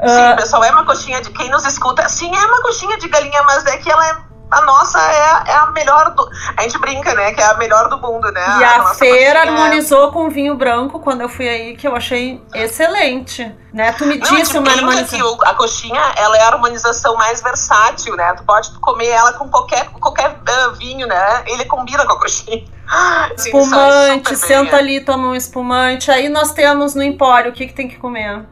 Sim, 0.05 0.33
uh... 0.33 0.35
pessoal, 0.35 0.63
é 0.63 0.69
uma 0.69 0.85
coxinha 0.85 1.19
de 1.19 1.31
quem 1.31 1.49
nos 1.49 1.65
escuta. 1.65 2.07
Sim, 2.07 2.31
é 2.35 2.45
uma 2.45 2.61
coxinha 2.61 2.95
de 2.99 3.09
galinha, 3.09 3.41
mas 3.41 3.65
é 3.65 3.77
que 3.77 3.89
ela 3.89 4.07
é 4.07 4.28
a 4.51 4.61
nossa 4.61 4.99
é, 4.99 5.51
é 5.51 5.55
a 5.55 5.67
melhor 5.71 6.13
do. 6.15 6.27
A 6.57 6.63
gente 6.63 6.77
brinca, 6.79 7.13
né? 7.13 7.33
Que 7.33 7.41
é 7.41 7.45
a 7.45 7.57
melhor 7.57 7.87
do 7.87 7.99
mundo, 7.99 8.31
né? 8.31 8.41
E 8.59 8.63
a, 8.63 8.81
a 8.81 8.93
feira 8.95 9.39
é 9.39 9.47
harmonizou 9.47 10.09
é... 10.09 10.11
com 10.11 10.29
vinho 10.29 10.55
branco 10.55 10.99
quando 10.99 11.21
eu 11.21 11.29
fui 11.29 11.47
aí, 11.47 11.75
que 11.75 11.87
eu 11.87 11.95
achei 11.95 12.41
excelente. 12.53 13.55
Né? 13.71 13.91
Tu 13.93 14.05
me 14.05 14.17
Não, 14.17 14.35
disse 14.35 14.57
uma 14.57 14.71
harmonização. 14.71 15.37
Que 15.37 15.45
a 15.45 15.53
coxinha 15.53 16.01
ela 16.17 16.35
é 16.37 16.41
a 16.41 16.47
harmonização 16.47 17.15
mais 17.15 17.41
versátil, 17.41 18.15
né? 18.15 18.33
Tu 18.33 18.43
pode 18.43 18.71
comer 18.79 19.09
ela 19.09 19.33
com 19.33 19.47
qualquer, 19.47 19.87
qualquer 19.91 20.31
uh, 20.31 20.73
vinho, 20.73 21.05
né? 21.05 21.43
Ele 21.45 21.65
combina 21.65 22.03
com 22.05 22.13
a 22.13 22.19
coxinha. 22.19 22.65
Espumante, 23.37 24.35
senta 24.35 24.77
ali, 24.77 25.01
toma 25.01 25.27
um 25.27 25.35
espumante. 25.35 26.09
Aí 26.09 26.27
nós 26.27 26.53
temos 26.53 26.95
no 26.95 27.03
empório 27.03 27.51
o 27.51 27.53
que, 27.53 27.67
que 27.67 27.73
tem 27.73 27.87
que 27.87 27.97
comer. 27.97 28.43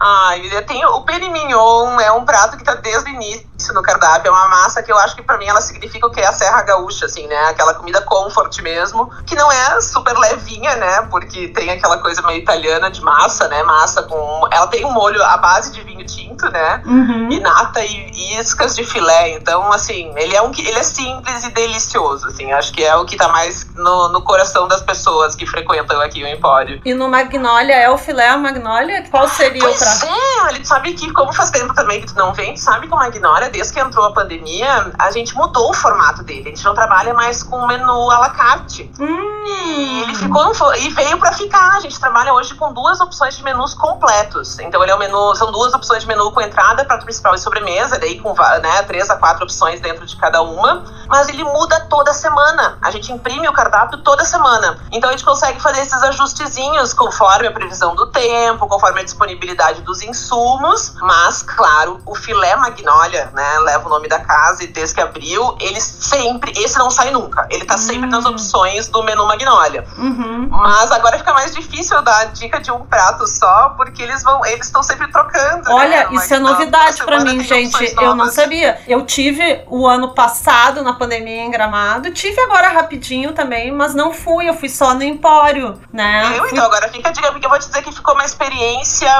Ah, 0.00 0.34
tem 0.66 0.84
o 0.84 1.00
peri 1.02 1.28
mignon, 1.28 1.98
é 1.98 2.12
um 2.12 2.24
prato 2.24 2.56
que 2.56 2.62
tá 2.62 2.74
desde 2.74 3.10
o 3.10 3.14
início 3.14 3.47
no 3.72 3.82
cardápio. 3.82 4.28
É 4.28 4.32
uma 4.32 4.48
massa 4.48 4.82
que 4.82 4.90
eu 4.90 4.98
acho 4.98 5.16
que 5.16 5.22
para 5.22 5.36
mim 5.36 5.46
ela 5.46 5.60
significa 5.60 6.06
o 6.06 6.10
que 6.10 6.20
é 6.20 6.26
a 6.26 6.32
Serra 6.32 6.62
Gaúcha, 6.62 7.06
assim, 7.06 7.26
né? 7.26 7.36
Aquela 7.48 7.74
comida 7.74 8.00
comfort 8.02 8.60
mesmo, 8.60 9.10
que 9.26 9.34
não 9.34 9.50
é 9.50 9.80
super 9.80 10.16
levinha, 10.16 10.76
né? 10.76 11.02
Porque 11.10 11.48
tem 11.48 11.70
aquela 11.70 11.98
coisa 11.98 12.22
meio 12.22 12.38
italiana 12.38 12.90
de 12.90 13.00
massa, 13.02 13.48
né? 13.48 13.62
Massa 13.62 14.02
com. 14.02 14.48
Ela 14.50 14.66
tem 14.68 14.84
um 14.84 14.92
molho 14.92 15.22
à 15.22 15.36
base 15.36 15.72
de 15.72 15.82
vinho 15.82 16.06
tinto, 16.06 16.50
né? 16.50 16.82
Uhum. 16.86 17.30
E 17.30 17.40
nata 17.40 17.84
e, 17.84 18.10
e 18.12 18.40
iscas 18.40 18.74
de 18.74 18.84
filé. 18.84 19.30
Então, 19.30 19.72
assim, 19.72 20.12
ele 20.16 20.34
é 20.34 20.42
um 20.42 20.52
ele 20.58 20.78
é 20.78 20.82
simples 20.82 21.44
e 21.44 21.50
delicioso, 21.50 22.28
assim. 22.28 22.52
Acho 22.52 22.72
que 22.72 22.84
é 22.84 22.94
o 22.96 23.04
que 23.04 23.16
tá 23.16 23.28
mais 23.28 23.66
no, 23.74 24.08
no 24.08 24.22
coração 24.22 24.66
das 24.66 24.80
pessoas 24.80 25.34
que 25.34 25.46
frequentam 25.46 26.00
aqui 26.00 26.22
o 26.22 26.26
Empório. 26.26 26.80
E 26.84 26.94
no 26.94 27.08
Magnolia 27.08 27.76
é 27.76 27.90
o 27.90 27.98
filé 27.98 28.28
a 28.28 28.36
Magnolia? 28.36 29.04
Qual 29.10 29.28
seria 29.28 29.60
pois 29.60 29.76
o 29.76 29.84
prato? 29.84 30.06
É, 30.06 30.54
ele 30.54 30.64
sabe 30.64 30.92
que, 30.94 31.12
como 31.12 31.32
faz 31.32 31.50
tempo 31.50 31.74
também 31.74 32.00
que 32.00 32.08
tu 32.08 32.14
não 32.14 32.32
vem, 32.32 32.54
tu 32.54 32.60
sabe 32.60 32.86
que 32.86 32.92
o 32.92 32.96
Magnolia, 32.96 33.47
desde 33.48 33.72
que 33.72 33.80
entrou 33.80 34.04
a 34.04 34.12
pandemia, 34.12 34.92
a 34.98 35.10
gente 35.10 35.34
mudou 35.34 35.70
o 35.70 35.74
formato 35.74 36.22
dele. 36.22 36.42
A 36.46 36.48
gente 36.48 36.64
não 36.64 36.74
trabalha 36.74 37.14
mais 37.14 37.42
com 37.42 37.66
menu 37.66 38.10
à 38.10 38.18
la 38.18 38.30
carte. 38.30 38.90
Hum. 38.98 39.38
E 39.46 40.02
ele 40.02 40.14
ficou 40.14 40.52
e 40.76 40.90
veio 40.90 41.18
para 41.18 41.32
ficar. 41.32 41.76
A 41.76 41.80
gente 41.80 41.98
trabalha 41.98 42.32
hoje 42.34 42.54
com 42.54 42.72
duas 42.72 43.00
opções 43.00 43.36
de 43.36 43.42
menus 43.42 43.74
completos. 43.74 44.58
Então 44.58 44.82
ele 44.82 44.92
é 44.92 44.94
o 44.94 44.98
menu, 44.98 45.34
são 45.34 45.50
duas 45.50 45.72
opções 45.74 46.02
de 46.02 46.08
menu 46.08 46.30
com 46.32 46.40
entrada, 46.40 46.84
prato 46.84 47.04
principal 47.04 47.34
e 47.34 47.38
sobremesa, 47.38 47.98
daí 47.98 48.20
com 48.20 48.34
né, 48.34 48.82
três 48.82 49.08
a 49.10 49.16
quatro 49.16 49.44
opções 49.44 49.80
dentro 49.80 50.04
de 50.06 50.16
cada 50.16 50.42
uma. 50.42 50.84
Mas 51.06 51.28
ele 51.28 51.44
muda 51.44 51.80
toda 51.88 52.12
semana. 52.12 52.78
A 52.82 52.90
gente 52.90 53.12
imprime 53.12 53.48
o 53.48 53.52
cardápio 53.52 53.98
toda 53.98 54.24
semana. 54.24 54.78
Então 54.92 55.08
a 55.08 55.12
gente 55.12 55.24
consegue 55.24 55.60
fazer 55.60 55.80
esses 55.80 56.02
ajustezinhos 56.02 56.92
conforme 56.92 57.48
a 57.48 57.52
previsão 57.52 57.94
do 57.94 58.06
tempo, 58.06 58.66
conforme 58.66 59.00
a 59.00 59.04
disponibilidade 59.04 59.82
dos 59.82 60.02
insumos. 60.02 60.94
Mas, 61.00 61.42
claro, 61.42 62.00
o 62.04 62.14
filé 62.14 62.54
magnolia, 62.56 63.30
né, 63.38 63.58
leva 63.60 63.86
o 63.86 63.88
nome 63.88 64.08
da 64.08 64.18
casa 64.18 64.64
e 64.64 64.66
desde 64.66 64.96
que 64.96 65.00
abriu, 65.00 65.56
ele 65.60 65.80
sempre, 65.80 66.50
esse 66.60 66.76
não 66.76 66.90
sai 66.90 67.12
nunca. 67.12 67.46
Ele 67.50 67.64
tá 67.64 67.78
sempre 67.78 68.08
nas 68.10 68.24
Hum. 68.26 68.30
opções 68.30 68.88
do 68.88 69.00
menu 69.04 69.24
Magnólia. 69.26 69.86
Uhum. 69.96 70.48
Mas 70.50 70.90
agora 70.90 71.16
fica 71.18 71.32
mais 71.32 71.54
difícil 71.54 72.02
dar 72.02 72.22
a 72.22 72.24
dica 72.24 72.58
de 72.60 72.72
um 72.72 72.80
prato 72.84 73.26
só, 73.28 73.70
porque 73.76 74.02
eles 74.02 74.22
vão, 74.24 74.44
eles 74.44 74.66
estão 74.66 74.82
sempre 74.82 75.06
trocando. 75.12 75.70
Olha, 75.70 76.08
né? 76.10 76.16
isso 76.16 76.34
é 76.34 76.36
Então, 76.38 76.50
novidade 76.50 76.96
semana 76.96 77.24
mim, 77.32 77.40
gente. 77.44 77.94
Eu 78.02 78.14
não 78.16 78.28
sabia. 78.30 78.80
Eu 78.88 79.06
tive 79.06 79.62
o 79.68 79.86
ano 79.86 80.14
passado 80.14 80.82
na 80.82 80.94
pandemia 80.94 81.42
em 81.44 81.50
Gramado, 81.50 82.10
tive 82.10 82.40
agora 82.40 82.68
rapidinho 82.70 83.32
também, 83.32 83.70
mas 83.70 83.94
não 83.94 84.12
fui, 84.12 84.48
eu 84.48 84.54
fui 84.54 84.68
só 84.68 84.94
no 84.94 85.02
Empório, 85.04 85.80
né? 85.92 86.32
Eu, 86.36 86.40
Fui- 86.42 86.50
então, 86.52 86.64
agora 86.64 86.88
fica 86.88 87.08
a 87.08 87.12
dica, 87.12 87.30
porque 87.30 87.46
eu 87.46 87.50
vou 87.50 87.58
te 87.58 87.66
dizer 87.68 87.82
que 87.82 87.92
ficou 87.92 88.14
uma 88.14 88.24
experiência 88.24 89.10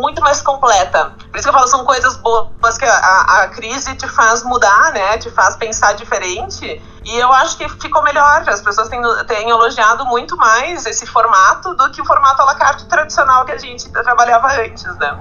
muito 0.00 0.20
mais 0.20 0.40
completa. 0.40 1.12
Por 1.30 1.38
isso 1.38 1.42
que 1.44 1.48
eu 1.48 1.52
falo, 1.52 1.68
são 1.68 1.84
coisas 1.84 2.16
boas 2.16 2.76
que 2.78 2.84
a, 2.84 2.92
a, 2.94 3.42
a 3.42 3.48
crise 3.60 3.94
te 3.94 4.08
faz 4.08 4.42
mudar, 4.42 4.92
né? 4.92 5.18
Te 5.18 5.30
faz 5.30 5.54
pensar 5.56 5.92
diferente. 5.92 6.82
E 7.04 7.16
eu 7.18 7.30
acho 7.34 7.58
que 7.58 7.68
ficou 7.68 8.02
melhor. 8.02 8.42
As 8.48 8.62
pessoas 8.62 8.88
têm, 8.88 9.00
têm 9.26 9.50
elogiado 9.50 10.06
muito 10.06 10.36
mais 10.36 10.86
esse 10.86 11.06
formato 11.06 11.74
do 11.74 11.90
que 11.90 12.00
o 12.00 12.04
formato 12.06 12.40
à 12.40 12.46
la 12.46 12.54
carte 12.54 12.86
tradicional 12.86 13.44
que 13.44 13.52
a 13.52 13.58
gente 13.58 13.88
trabalhava 13.90 14.48
antes, 14.62 14.96
né? 14.96 15.18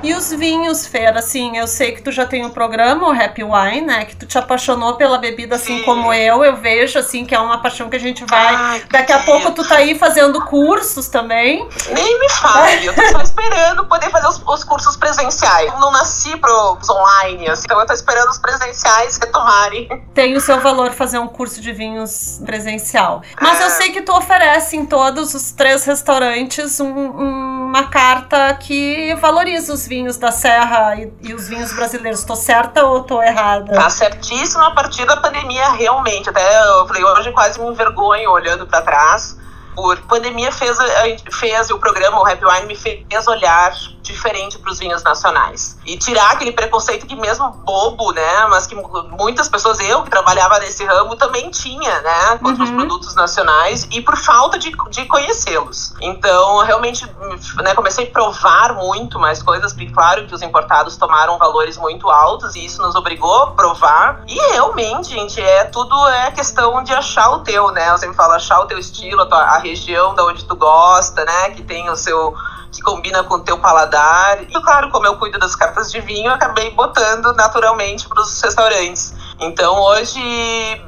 E 0.00 0.14
os 0.14 0.30
vinhos, 0.32 0.86
Fer, 0.86 1.16
assim, 1.18 1.56
eu 1.58 1.66
sei 1.66 1.90
que 1.92 2.00
tu 2.00 2.12
já 2.12 2.24
tem 2.24 2.46
um 2.46 2.50
programa, 2.50 3.08
o 3.08 3.10
Happy 3.10 3.42
Wine, 3.42 3.80
né? 3.80 4.04
Que 4.04 4.14
tu 4.14 4.26
te 4.26 4.38
apaixonou 4.38 4.94
pela 4.94 5.18
bebida 5.18 5.56
assim 5.56 5.78
Sim. 5.78 5.84
como 5.84 6.14
eu. 6.14 6.44
Eu 6.44 6.56
vejo, 6.56 6.98
assim, 7.00 7.24
que 7.26 7.34
é 7.34 7.38
uma 7.40 7.60
paixão 7.60 7.90
que 7.90 7.96
a 7.96 8.00
gente 8.00 8.24
vai. 8.24 8.54
Ai, 8.54 8.82
Daqui 8.90 9.12
a 9.12 9.18
pouco 9.18 9.50
tu 9.52 9.66
tá 9.66 9.76
aí 9.76 9.98
fazendo 9.98 10.40
cursos 10.44 11.08
também. 11.08 11.68
Nem 11.92 12.20
me 12.20 12.28
fale, 12.30 12.86
eu 12.86 12.94
tô 12.94 13.02
só 13.08 13.20
esperando 13.20 13.86
poder 13.86 14.08
fazer 14.10 14.28
os, 14.28 14.40
os 14.46 14.62
cursos 14.64 14.96
presenciais. 14.96 15.66
Eu 15.72 15.80
não 15.80 15.90
nasci 15.90 16.36
pros 16.36 16.88
online, 16.88 17.48
assim, 17.50 17.64
então 17.64 17.80
eu 17.80 17.86
tô 17.86 17.92
esperando 17.92 18.28
os 18.28 18.38
presenciais 18.38 19.16
retomarem. 19.18 19.88
Tem 20.14 20.36
o 20.36 20.40
seu 20.40 20.60
valor 20.60 20.92
fazer 20.92 21.18
um 21.18 21.26
curso 21.26 21.60
de 21.60 21.72
vinhos 21.72 22.40
presencial. 22.46 23.22
Mas 23.40 23.58
eu 23.60 23.66
É. 23.66 23.70
sei 23.70 23.90
que 23.90 24.02
tu 24.02 24.12
oferece 24.16 24.76
em 24.76 24.86
todos 24.86 25.34
os 25.34 25.50
três 25.50 25.84
restaurantes 25.84 26.78
um- 26.78 26.86
um- 26.86 27.47
uma 27.68 27.84
carta 27.84 28.54
que 28.54 29.14
valoriza 29.16 29.74
os 29.74 29.86
vinhos 29.86 30.16
da 30.16 30.32
Serra 30.32 30.96
e, 30.96 31.12
e 31.20 31.34
os 31.34 31.48
vinhos 31.48 31.70
brasileiros. 31.74 32.24
Tô 32.24 32.34
certa 32.34 32.84
ou 32.86 33.02
tô 33.02 33.22
errada? 33.22 33.74
Tá 33.74 33.90
certíssimo 33.90 34.64
a 34.64 34.70
partir 34.70 35.04
da 35.04 35.18
pandemia, 35.18 35.68
realmente. 35.72 36.30
Até 36.30 36.40
eu 36.70 36.86
falei, 36.86 37.04
hoje 37.04 37.30
quase 37.32 37.60
me 37.60 37.68
envergonho 37.68 38.30
olhando 38.30 38.66
pra 38.66 38.80
trás. 38.80 39.38
Por 39.74 39.98
pandemia 40.08 40.50
fez, 40.50 40.78
fez 41.30 41.70
o 41.70 41.78
programa, 41.78 42.18
o 42.20 42.26
Happy 42.26 42.44
Wine 42.44 42.66
me 42.66 42.74
fez 42.74 43.28
olhar 43.28 43.70
diferente 44.12 44.58
para 44.58 44.72
os 44.72 44.78
vinhos 44.78 45.02
nacionais. 45.02 45.78
E 45.86 45.96
tirar 45.96 46.32
aquele 46.32 46.52
preconceito 46.52 47.06
que 47.06 47.14
mesmo 47.16 47.50
bobo, 47.50 48.12
né? 48.12 48.46
Mas 48.48 48.66
que 48.66 48.74
muitas 49.18 49.48
pessoas, 49.48 49.78
eu 49.80 50.02
que 50.02 50.10
trabalhava 50.10 50.58
nesse 50.58 50.84
ramo, 50.84 51.16
também 51.16 51.50
tinha, 51.50 52.00
né? 52.00 52.38
Contra 52.42 52.64
os 52.64 52.70
Uhum. 52.70 52.76
produtos 52.76 53.14
nacionais 53.14 53.86
e 53.90 54.00
por 54.02 54.16
falta 54.16 54.58
de, 54.58 54.70
de 54.90 55.04
conhecê-los. 55.06 55.94
Então, 56.00 56.58
realmente, 56.64 57.06
né, 57.62 57.74
comecei 57.74 58.06
a 58.06 58.10
provar 58.10 58.74
muito 58.74 59.18
mais 59.18 59.42
coisas, 59.42 59.72
porque 59.72 59.90
claro 59.90 60.26
que 60.26 60.34
os 60.34 60.42
importados 60.42 60.96
tomaram 60.96 61.38
valores 61.38 61.76
muito 61.76 62.08
altos 62.10 62.54
e 62.54 62.64
isso 62.64 62.82
nos 62.82 62.94
obrigou 62.94 63.42
a 63.42 63.50
provar. 63.52 64.22
E 64.26 64.34
realmente, 64.52 65.10
gente, 65.10 65.40
é 65.40 65.64
tudo 65.64 65.96
é 66.08 66.30
questão 66.30 66.82
de 66.82 66.92
achar 66.92 67.30
o 67.30 67.40
teu, 67.40 67.70
né? 67.70 67.90
Eu 67.90 67.98
sempre 67.98 68.16
falo, 68.16 68.34
achar 68.34 68.60
o 68.60 68.66
teu 68.66 68.78
estilo, 68.78 69.22
a, 69.22 69.26
tua, 69.26 69.38
a 69.42 69.58
região 69.58 70.14
da 70.14 70.24
onde 70.24 70.44
tu 70.44 70.54
gosta, 70.56 71.24
né? 71.24 71.50
Que 71.50 71.62
tem 71.62 71.88
o 71.90 71.96
seu 71.96 72.34
que 72.72 72.80
combina 72.82 73.22
com 73.24 73.34
o 73.34 73.40
teu 73.40 73.58
paladar. 73.58 74.42
E 74.42 74.62
claro, 74.62 74.90
como 74.90 75.06
eu 75.06 75.16
cuido 75.16 75.38
das 75.38 75.54
cartas 75.54 75.90
de 75.90 76.00
vinho, 76.00 76.32
acabei 76.32 76.70
botando 76.70 77.32
naturalmente 77.34 78.08
para 78.08 78.20
os 78.20 78.40
restaurantes. 78.40 79.14
Então 79.40 79.80
hoje 79.80 80.20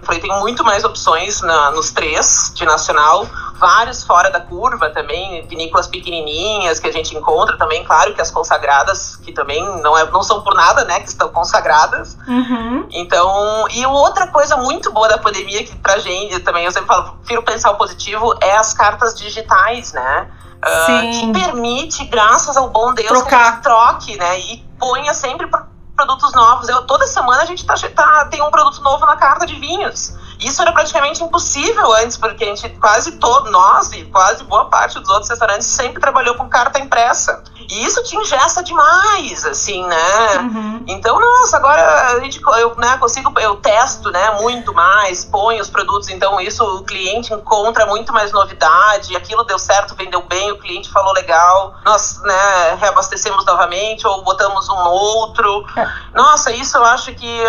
falei, 0.03 0.21
tem 0.21 0.41
muito 0.41 0.65
mais 0.65 0.85
opções 0.85 1.41
na, 1.41 1.71
nos 1.71 1.91
três 1.91 2.53
de 2.55 2.65
nacional, 2.65 3.27
vários 3.59 4.03
fora 4.03 4.31
da 4.31 4.41
curva 4.41 4.91
também, 4.91 5.47
vinícolas 5.47 5.87
pequenininhas 5.87 6.81
que 6.81 6.89
a 6.89 6.93
gente 6.93 7.17
encontra 7.17 7.57
também, 7.57 7.85
claro 7.85 8.15
que 8.15 8.21
as 8.21 8.31
consagradas, 8.31 9.17
que 9.17 9.33
também 9.33 9.63
não, 9.81 9.97
é, 9.97 10.11
não 10.11 10.23
são 10.23 10.43
por 10.43 10.55
nada, 10.55 10.85
né, 10.85 11.01
que 11.01 11.09
estão 11.09 11.29
consagradas. 11.29 12.17
Uhum. 12.27 12.89
Então, 12.91 13.67
e 13.71 13.87
outra 13.87 14.27
coisa 14.29 14.57
muito 14.57 14.91
boa 14.91 15.09
da 15.09 15.19
pandemia 15.19 15.63
que 15.63 15.77
pra 15.77 15.99
gente 15.99 16.41
também, 16.41 16.65
eu 16.65 16.73
sempre 16.73 16.89
falo, 16.89 17.13
prefiro 17.19 17.43
pensar 17.43 17.71
o 17.71 17.77
positivo, 17.77 18.35
é 18.41 18.57
as 18.57 18.73
cartas 18.73 19.15
digitais, 19.15 19.93
né? 19.93 20.29
Uh, 20.63 21.11
que 21.21 21.33
permite, 21.33 22.05
graças 22.05 22.57
ao 22.57 22.69
bom 22.69 22.93
Deus, 22.93 23.09
que 23.09 23.15
Trocar. 23.15 23.41
a 23.41 23.51
gente 23.53 23.63
troque, 23.63 24.17
né? 24.19 24.39
E 24.41 24.59
ponha 24.79 25.15
sempre 25.15 25.47
pro- 25.47 25.65
produtos 25.97 26.33
novos. 26.35 26.69
Eu, 26.69 26.87
toda 26.87 27.07
semana 27.07 27.43
a 27.43 27.47
gente 27.47 27.65
tá, 27.65 27.75
tá- 27.95 28.27
tem 28.27 28.43
um 28.43 28.51
produto 28.51 28.83
novo 28.83 29.05
na 29.07 29.17
carta 29.17 29.47
de 29.47 29.55
vinhos. 29.57 30.15
Isso 30.39 30.61
era 30.63 30.73
praticamente 30.73 31.23
impossível 31.23 31.93
antes, 31.95 32.17
porque 32.17 32.45
a 32.45 32.47
gente 32.55 32.69
quase 32.79 33.13
todo, 33.13 33.51
nós 33.51 33.93
e 33.93 34.05
quase 34.07 34.43
boa 34.45 34.67
parte 34.67 34.99
dos 34.99 35.09
outros 35.11 35.29
restaurantes 35.29 35.67
sempre 35.67 36.01
trabalhou 36.01 36.35
com 36.35 36.49
carta 36.49 36.79
impressa. 36.79 37.43
E 37.71 37.85
isso 37.85 38.03
te 38.03 38.17
ingessa 38.17 38.65
demais, 38.65 39.47
assim, 39.47 39.87
né? 39.87 40.39
Uhum. 40.41 40.85
Então, 40.89 41.21
nossa, 41.21 41.57
agora 41.57 42.17
a 42.17 42.21
gente, 42.21 42.41
eu 42.59 42.75
né, 42.77 42.97
consigo, 42.99 43.33
eu 43.39 43.57
testo 43.57 44.11
né, 44.11 44.39
muito 44.41 44.75
mais, 44.75 45.25
ponho 45.25 45.63
os 45.63 45.71
produtos, 45.71 46.09
então 46.09 46.41
isso 46.41 46.65
o 46.65 46.83
cliente 46.83 47.33
encontra 47.33 47.87
muito 47.87 48.13
mais 48.13 48.33
novidade, 48.33 49.17
aquilo 49.17 49.45
deu 49.45 49.59
certo, 49.59 49.95
vendeu 49.95 50.23
bem, 50.23 50.51
o 50.51 50.59
cliente 50.59 50.91
falou 50.91 51.13
legal, 51.13 51.77
nós 51.85 52.21
né, 52.23 52.75
reabastecemos 52.81 53.47
novamente 53.47 54.05
ou 54.05 54.23
botamos 54.23 54.69
um 54.69 54.89
outro. 54.89 55.65
É. 55.77 55.89
Nossa, 56.13 56.51
isso 56.51 56.77
eu 56.77 56.85
acho 56.85 57.15
que 57.15 57.45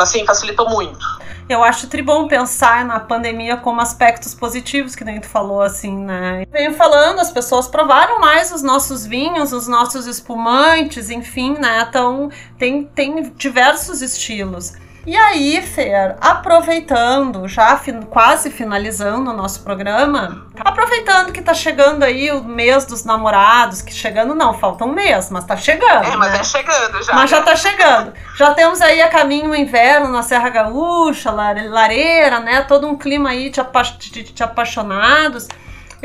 assim, 0.00 0.24
facilitou 0.24 0.68
muito. 0.70 1.04
Eu 1.48 1.62
acho 1.62 1.88
tribom 1.88 2.26
pensar 2.26 2.84
na 2.84 2.98
pandemia 2.98 3.56
como 3.56 3.80
aspectos 3.80 4.34
positivos, 4.34 4.96
que 4.96 5.04
nem 5.04 5.20
tu 5.20 5.28
falou, 5.28 5.62
assim, 5.62 5.96
né? 5.96 6.44
Venho 6.50 6.74
falando, 6.74 7.20
as 7.20 7.30
pessoas 7.30 7.68
provaram 7.68 8.20
mais 8.20 8.50
os 8.52 8.62
nossos 8.62 9.06
vinhos, 9.06 9.52
os 9.52 9.68
nossos 9.68 10.06
espumantes, 10.06 11.08
enfim, 11.08 11.56
né? 11.56 11.86
Então, 11.88 12.30
tem, 12.58 12.84
tem 12.84 13.32
diversos 13.36 14.02
estilos. 14.02 14.72
E 15.06 15.16
aí, 15.16 15.62
Fer, 15.62 16.16
aproveitando, 16.20 17.46
já 17.46 17.76
fin- 17.76 18.02
quase 18.02 18.50
finalizando 18.50 19.30
o 19.30 19.32
nosso 19.32 19.62
programa, 19.62 20.46
aproveitando 20.58 21.30
que 21.32 21.40
tá 21.40 21.54
chegando 21.54 22.02
aí 22.02 22.32
o 22.32 22.42
mês 22.42 22.84
dos 22.84 23.04
namorados, 23.04 23.82
que 23.82 23.94
chegando 23.94 24.34
não, 24.34 24.52
falta 24.52 24.84
um 24.84 24.92
mês, 24.92 25.30
mas 25.30 25.44
tá 25.44 25.56
chegando, 25.56 26.06
É, 26.06 26.16
mas 26.16 26.32
né? 26.32 26.38
é 26.40 26.44
chegando 26.44 27.02
já. 27.04 27.12
Mas 27.14 27.30
já 27.30 27.38
né? 27.38 27.44
tá 27.44 27.54
chegando. 27.54 28.12
Já 28.36 28.52
temos 28.52 28.80
aí 28.80 29.00
a 29.00 29.08
caminho 29.08 29.50
o 29.50 29.54
inverno 29.54 30.08
na 30.08 30.22
Serra 30.24 30.48
Gaúcha, 30.48 31.30
lare- 31.30 31.68
lareira, 31.68 32.40
né? 32.40 32.62
Todo 32.62 32.88
um 32.88 32.96
clima 32.98 33.30
aí 33.30 33.48
de, 33.48 33.60
apa 33.60 33.82
de, 33.82 34.24
de 34.24 34.42
apaixonados. 34.42 35.46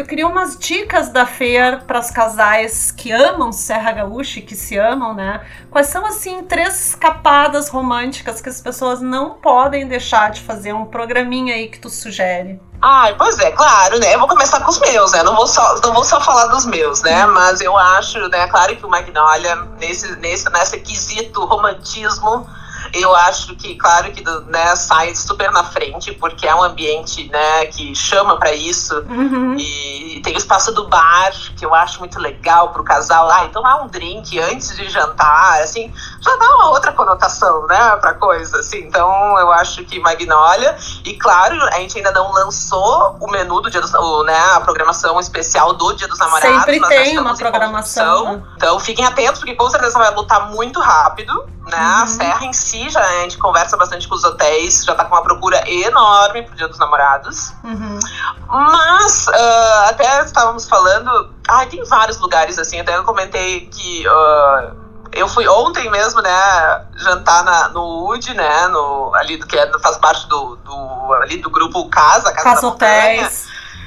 Eu 0.02 0.08
queria 0.08 0.28
umas 0.28 0.58
dicas 0.58 1.10
da 1.10 1.28
Fer 1.28 1.84
para 1.84 2.00
os 2.00 2.10
casais 2.10 2.92
que 2.92 3.12
amam 3.12 3.52
Serra 3.52 3.92
Gaúcha 3.92 4.40
e 4.40 4.42
que 4.42 4.56
se 4.56 4.76
amam, 4.76 5.14
né? 5.14 5.46
Quais 5.70 5.88
são, 5.90 6.04
assim, 6.04 6.42
três 6.42 6.88
escapadas 6.88 7.70
românticas 7.70 8.42
que 8.42 8.50
as 8.50 8.60
pessoas 8.60 9.00
não 9.00 9.36
podem 9.36 9.88
deixar 9.88 10.32
de 10.32 10.42
fazer? 10.42 10.74
Um 10.74 10.86
programinha 10.86 11.54
aí 11.54 11.68
que 11.68 11.78
tu 11.80 11.88
sugere. 11.88 12.60
Ai, 12.82 13.14
pois 13.16 13.38
é, 13.38 13.52
claro, 13.52 14.00
né? 14.00 14.16
Eu 14.16 14.18
vou 14.18 14.28
começar 14.28 14.60
com 14.62 14.72
os 14.72 14.80
meus, 14.80 15.12
né? 15.12 15.22
Não 15.22 15.36
vou 15.36 15.46
só, 15.46 15.80
não 15.84 15.94
vou 15.94 16.04
só 16.04 16.20
falar 16.20 16.48
dos 16.48 16.66
meus, 16.66 17.04
né? 17.04 17.28
Mas 17.28 17.62
eu 17.62 17.78
acho, 17.78 18.28
né? 18.30 18.48
Claro 18.48 18.76
que 18.76 18.84
o 18.84 18.90
Magnolia, 18.90 19.56
nesse, 19.80 20.16
nesse, 20.16 20.50
nesse 20.50 20.80
quesito 20.80 21.46
romantismo, 21.46 22.50
eu 22.93 23.15
acho 23.15 23.56
que, 23.56 23.75
claro 23.75 24.12
que 24.12 24.23
né, 24.47 24.75
sai 24.75 25.15
super 25.15 25.51
na 25.51 25.63
frente, 25.63 26.12
porque 26.13 26.47
é 26.47 26.54
um 26.54 26.63
ambiente, 26.63 27.30
né, 27.30 27.65
que 27.67 27.95
chama 27.95 28.38
para 28.38 28.54
isso. 28.54 28.95
Uhum. 29.10 29.56
E 29.58 30.21
tem 30.23 30.34
o 30.34 30.38
espaço 30.38 30.71
do 30.71 30.88
bar, 30.88 31.32
que 31.58 31.65
eu 31.65 31.73
acho 31.73 31.99
muito 31.99 32.19
legal 32.19 32.69
pro 32.69 32.84
casal 32.84 33.27
lá. 33.27 33.45
Então 33.45 33.65
há 33.65 33.82
um 33.82 33.88
drink 33.88 34.38
antes 34.39 34.75
de 34.75 34.89
jantar, 34.89 35.62
assim, 35.62 35.93
já 36.19 36.36
dá 36.36 36.56
uma 36.56 36.69
outra 36.69 36.91
conotação, 36.91 37.65
né, 37.67 37.97
pra 37.97 38.13
coisa, 38.13 38.60
assim. 38.60 38.80
Então 38.80 39.38
eu 39.39 39.51
acho 39.51 39.84
que 39.86 39.99
Magnolia. 39.99 40.75
E 41.06 41.13
claro, 41.15 41.62
a 41.63 41.80
gente 41.80 41.97
ainda 41.97 42.12
não 42.12 42.32
lançou 42.32 43.17
o 43.19 43.32
menu 43.32 43.62
do 43.62 43.69
Dia 43.69 43.82
dos 43.82 43.93
o, 43.93 44.23
né, 44.23 44.38
a 44.54 44.62
programação 44.62 45.19
especial 45.19 45.73
do 45.73 45.93
Dia 45.93 46.08
dos 46.08 46.19
Namorados. 46.19 46.65
Sempre 46.65 46.80
tem 46.88 47.17
uma 47.17 47.36
programação, 47.36 48.38
né? 48.38 48.43
Então 48.56 48.80
fiquem 48.80 49.06
atentos, 49.06 49.39
porque 49.39 49.56
com 49.56 49.69
certeza 49.69 49.97
vai 49.97 50.13
lutar 50.13 50.49
muito 50.49 50.80
rápido. 50.80 51.47
Né? 51.69 51.78
Uhum. 51.78 52.04
A 52.04 52.08
Serra 52.08 52.45
em 52.45 52.54
si, 52.54 52.89
já, 52.89 53.02
a 53.02 53.21
gente 53.21 53.38
conversa 53.38 53.78
bastante 53.78 54.08
com 54.08 54.15
os 54.15 54.24
hotéis, 54.24 54.84
já 54.84 54.95
tá 54.95 55.06
com 55.06 55.15
uma 55.15 55.21
procura 55.21 55.63
enorme 55.69 56.43
pro 56.43 56.56
Dia 56.56 56.67
dos 56.67 56.80
Namorados. 56.80 57.54
Uhum. 57.63 58.00
Mas, 58.47 59.28
ah, 59.28 59.88
até 59.89 60.24
estávamos 60.24 60.67
falando. 60.67 61.30
Ai, 61.47 61.67
tem 61.67 61.84
vários 61.86 62.19
lugares 62.19 62.58
assim. 62.58 62.80
Até 62.80 62.97
eu 62.97 63.04
comentei 63.04 63.67
que. 63.67 64.06
ah, 64.08 64.71
eu 65.13 65.28
fui 65.28 65.47
ontem 65.47 65.89
mesmo, 65.89 66.21
né, 66.21 66.86
jantar 66.95 67.43
na, 67.43 67.69
no 67.69 68.10
UD, 68.10 68.34
né, 68.34 68.67
no, 68.67 69.13
ali 69.15 69.36
do 69.36 69.45
que 69.45 69.58
é, 69.58 69.69
faz 69.80 69.97
parte 69.97 70.26
do, 70.28 70.56
do, 70.56 71.13
ali 71.21 71.38
do 71.38 71.50
grupo 71.50 71.89
Casa, 71.89 72.32
Casa, 72.32 72.43
Casa 72.43 72.62
da 72.62 72.67
Montanha. 72.69 73.30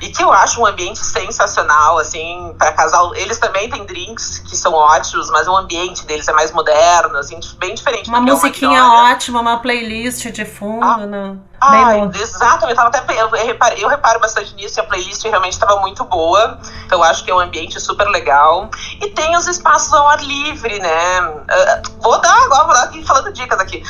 E 0.02 0.08
que 0.10 0.22
eu 0.22 0.32
acho 0.32 0.60
um 0.60 0.66
ambiente 0.66 0.98
sensacional, 0.98 1.98
assim, 1.98 2.54
para 2.58 2.72
casal. 2.72 3.14
Eles 3.14 3.38
também 3.38 3.70
têm 3.70 3.84
drinks 3.86 4.40
que 4.40 4.56
são 4.56 4.72
ótimos, 4.74 5.30
mas 5.30 5.46
o 5.48 5.56
ambiente 5.56 6.04
deles 6.04 6.28
é 6.28 6.32
mais 6.32 6.52
moderno, 6.52 7.16
assim, 7.18 7.38
bem 7.58 7.74
diferente 7.74 8.08
uma 8.08 8.20
do 8.20 8.26
que 8.26 8.32
musiquinha 8.32 8.78
é 8.78 8.82
uma 8.82 9.10
ótima, 9.12 9.40
uma 9.40 9.58
playlist 9.58 10.26
de 10.30 10.44
fundo, 10.44 10.84
Ah. 10.84 11.06
né? 11.06 11.36
Ah, 11.66 12.10
exato, 12.14 12.66
eu 12.66 12.74
tava 12.74 12.88
até 12.88 13.00
eu, 13.20 13.28
eu 13.34 13.46
reparo, 13.46 13.74
eu 13.76 13.88
reparo 13.88 14.20
bastante 14.20 14.54
nisso 14.54 14.78
e 14.78 14.80
a 14.80 14.84
playlist 14.84 15.22
realmente 15.24 15.52
estava 15.52 15.80
muito 15.80 16.04
boa. 16.04 16.58
Então 16.86 16.98
eu 16.98 17.04
acho 17.04 17.24
que 17.24 17.30
é 17.30 17.34
um 17.34 17.40
ambiente 17.40 17.80
super 17.80 18.06
legal. 18.08 18.68
E 19.00 19.08
tem 19.10 19.36
os 19.36 19.46
espaços 19.46 19.92
ao 19.92 20.08
ar 20.08 20.22
livre, 20.22 20.78
né? 20.78 21.18
Ah, 21.48 21.82
vou 22.00 22.20
dar 22.20 22.36
agora, 22.44 22.64
vou 22.64 22.74
dar 22.74 22.84
aqui 22.84 23.04
falando 23.04 23.32
dicas 23.32 23.58
aqui. 23.58 23.82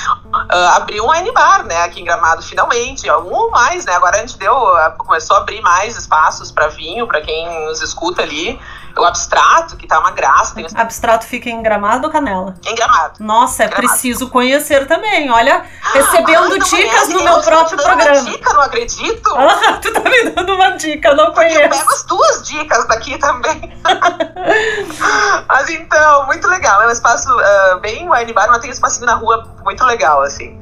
Ah, 0.50 0.76
abriu 0.76 1.04
um 1.04 1.10
wine 1.10 1.32
bar, 1.32 1.64
né, 1.64 1.82
aqui 1.82 2.00
em 2.00 2.04
Gramado, 2.04 2.42
finalmente. 2.42 3.10
Um 3.10 3.32
ou 3.32 3.50
mais, 3.50 3.84
né? 3.84 3.94
Agora 3.94 4.16
a 4.16 4.20
gente 4.20 4.38
deu, 4.38 4.54
começou 4.98 5.36
a 5.36 5.40
abrir 5.40 5.60
mais 5.60 5.96
espaços 5.96 6.50
para 6.50 6.68
vinho, 6.68 7.06
para 7.06 7.20
quem 7.20 7.66
nos 7.66 7.80
escuta 7.82 8.22
ali. 8.22 8.60
O 8.96 9.04
abstrato, 9.04 9.76
que 9.76 9.88
tá 9.88 9.98
uma 9.98 10.12
graça, 10.12 10.54
tem 10.54 10.64
Abstrato 10.72 11.26
fica 11.26 11.50
em 11.50 11.60
Gramado 11.62 12.06
ou 12.06 12.12
Canela? 12.12 12.54
em 12.64 12.74
Gramado. 12.76 13.14
Nossa, 13.18 13.64
é 13.64 13.66
Gramado. 13.66 13.88
preciso 13.88 14.30
conhecer 14.30 14.86
também. 14.86 15.28
Olha, 15.32 15.64
recebendo 15.92 16.58
dicas 16.60 17.03
próprio 17.54 17.78
programa. 17.78 18.20
Dica, 18.22 18.52
não 18.52 18.60
acredito. 18.62 19.34
Ah, 19.36 19.78
tu 19.80 19.92
tá 19.92 20.00
me 20.00 20.30
dando 20.30 20.54
uma 20.54 20.70
dica, 20.70 21.08
eu 21.08 21.16
não 21.16 21.26
Eu 21.26 21.32
conheço. 21.32 21.58
pego 21.58 21.90
as 21.90 22.02
duas 22.04 22.42
dicas 22.42 22.86
daqui 22.88 23.18
também. 23.18 23.72
mas 25.48 25.70
então, 25.70 26.26
muito 26.26 26.46
legal. 26.48 26.82
É 26.82 26.86
um 26.88 26.90
espaço 26.90 27.28
ah, 27.30 27.78
bem 27.80 28.10
wine 28.10 28.32
bar, 28.32 28.48
mas 28.48 28.58
tem 28.58 28.70
um 28.70 28.72
espacinho 28.72 29.06
na 29.06 29.14
rua 29.14 29.44
muito 29.64 29.84
legal, 29.84 30.22
assim. 30.22 30.60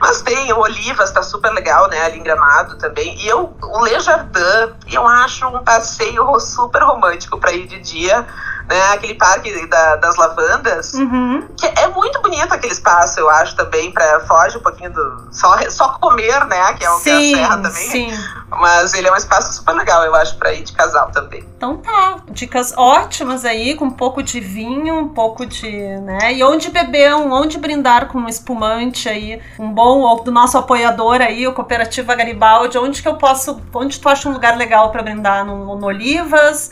Mas 0.00 0.22
tem 0.22 0.52
o 0.52 0.58
Olivas, 0.58 1.10
tá 1.10 1.22
super 1.22 1.52
legal, 1.52 1.88
né? 1.88 2.00
Ali 2.04 2.18
em 2.18 2.22
Gramado 2.22 2.76
também. 2.78 3.18
E 3.20 3.28
eu, 3.28 3.54
o 3.62 3.84
Le 3.84 3.98
Jardin, 4.00 4.74
eu 4.90 5.06
acho 5.06 5.46
um 5.48 5.62
passeio 5.62 6.38
super 6.40 6.82
romântico 6.82 7.38
pra 7.38 7.52
ir 7.52 7.66
de 7.66 7.78
dia. 7.80 8.26
Né, 8.70 8.80
aquele 8.92 9.14
parque 9.14 9.66
da- 9.66 9.96
das 9.96 10.14
lavandas, 10.16 10.92
Uhum. 10.94 11.44
que 11.58 11.66
é 11.66 11.88
muito 11.88 12.22
bonito 12.22 12.54
aquele 12.54 12.72
espaço, 12.72 13.18
eu 13.18 13.28
acho 13.28 13.56
também, 13.56 13.90
para 13.90 14.20
foge 14.20 14.58
um 14.58 14.60
pouquinho 14.62 14.92
do 14.92 15.26
só, 15.32 15.58
só 15.68 15.88
comer, 16.00 16.44
né, 16.46 16.72
que 16.74 16.84
é 16.84 16.90
o 16.90 16.96
que 16.98 17.02
Sim, 17.10 17.34
a 17.34 17.36
serra 17.38 17.56
também. 17.56 17.72
sim. 17.90 18.10
Mas 18.48 18.94
ele 18.94 19.08
é 19.08 19.12
um 19.12 19.16
espaço 19.16 19.52
super 19.54 19.72
legal, 19.74 20.04
eu 20.04 20.14
acho, 20.14 20.36
pra 20.36 20.52
ir 20.52 20.62
de 20.62 20.72
casal 20.72 21.10
também. 21.10 21.44
Então 21.56 21.78
tá, 21.78 22.18
dicas 22.30 22.72
ótimas 22.76 23.44
aí, 23.44 23.74
com 23.74 23.86
um 23.86 23.90
pouco 23.90 24.22
de 24.22 24.38
vinho, 24.38 24.94
um 24.98 25.08
pouco 25.08 25.44
de, 25.44 25.70
né? 26.02 26.32
E 26.32 26.42
onde 26.44 26.70
beber, 26.70 27.12
um- 27.14 27.32
onde 27.32 27.58
brindar 27.58 28.06
com 28.06 28.18
um 28.18 28.28
espumante 28.28 29.08
aí, 29.08 29.42
um 29.58 29.70
bom 29.72 29.98
ou 30.00 30.22
do 30.22 30.30
nosso 30.30 30.56
apoiador 30.56 31.20
aí, 31.20 31.46
o 31.46 31.52
Cooperativa 31.52 32.14
Garibaldi, 32.14 32.78
onde 32.78 33.02
que 33.02 33.08
eu 33.08 33.16
posso, 33.16 33.60
onde 33.74 33.98
tu 33.98 34.08
acha 34.08 34.28
um 34.28 34.32
lugar 34.32 34.56
legal 34.56 34.90
pra 34.92 35.02
brindar 35.02 35.44
no, 35.44 35.76
no 35.76 35.86
Olivas? 35.86 36.70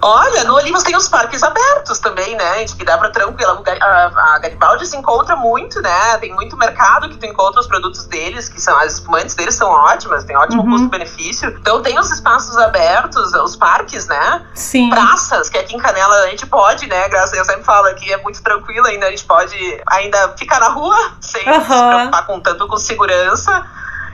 Olha, 0.00 0.44
no 0.44 0.54
Olivas 0.54 0.82
tem 0.84 0.96
os 0.96 1.08
parques 1.08 1.39
abertos 1.42 1.98
também, 1.98 2.36
né? 2.36 2.58
gente, 2.58 2.76
Que 2.76 2.84
dá. 2.84 2.96
O 2.96 3.62
Gar- 3.62 3.78
A, 3.82 4.34
a 4.34 4.38
Garibaldi 4.38 4.86
se 4.86 4.96
encontra 4.96 5.36
muito, 5.36 5.80
né? 5.82 6.18
Tem 6.18 6.32
muito 6.34 6.56
mercado 6.56 7.08
que 7.08 7.16
tu 7.16 7.26
encontra 7.26 7.60
os 7.60 7.66
produtos 7.66 8.06
deles, 8.06 8.48
que 8.48 8.60
são 8.60 8.76
as 8.78 8.94
espumantes 8.94 9.34
deles 9.34 9.54
são 9.54 9.68
ótimas, 9.70 10.24
tem 10.24 10.36
ótimo 10.36 10.62
Uhum. 10.62 10.70
custo-benefício. 10.70 11.48
Então 11.60 11.82
tem 11.82 11.98
os 11.98 12.10
espaços 12.10 12.56
abertos, 12.56 13.32
os 13.34 13.56
parques, 13.56 14.06
né? 14.06 14.46
Sim. 14.54 14.90
praças, 14.90 15.48
que 15.48 15.58
aqui 15.58 15.74
em 15.74 15.78
Canela 15.78 16.14
a 16.24 16.26
gente 16.28 16.46
pode, 16.46 16.86
né? 16.86 17.08
Graças 17.08 17.30
a 17.30 17.32
Deus, 17.34 17.48
eu 17.48 17.54
sempre 17.54 17.64
falo 17.66 17.86
aqui, 17.88 18.12
é 18.12 18.16
muito 18.22 18.42
tranquilo 18.42 18.86
ainda, 18.86 19.06
a 19.06 19.10
gente 19.10 19.24
pode 19.24 19.82
ainda 19.88 20.34
ficar 20.36 20.60
na 20.60 20.68
rua 20.68 20.96
sem 21.20 21.42
se 21.42 21.48
Aham. 21.48 21.88
preocupar 21.88 22.26
com 22.26 22.40
tanto 22.40 22.66
com 22.68 22.76
segurança. 22.76 23.64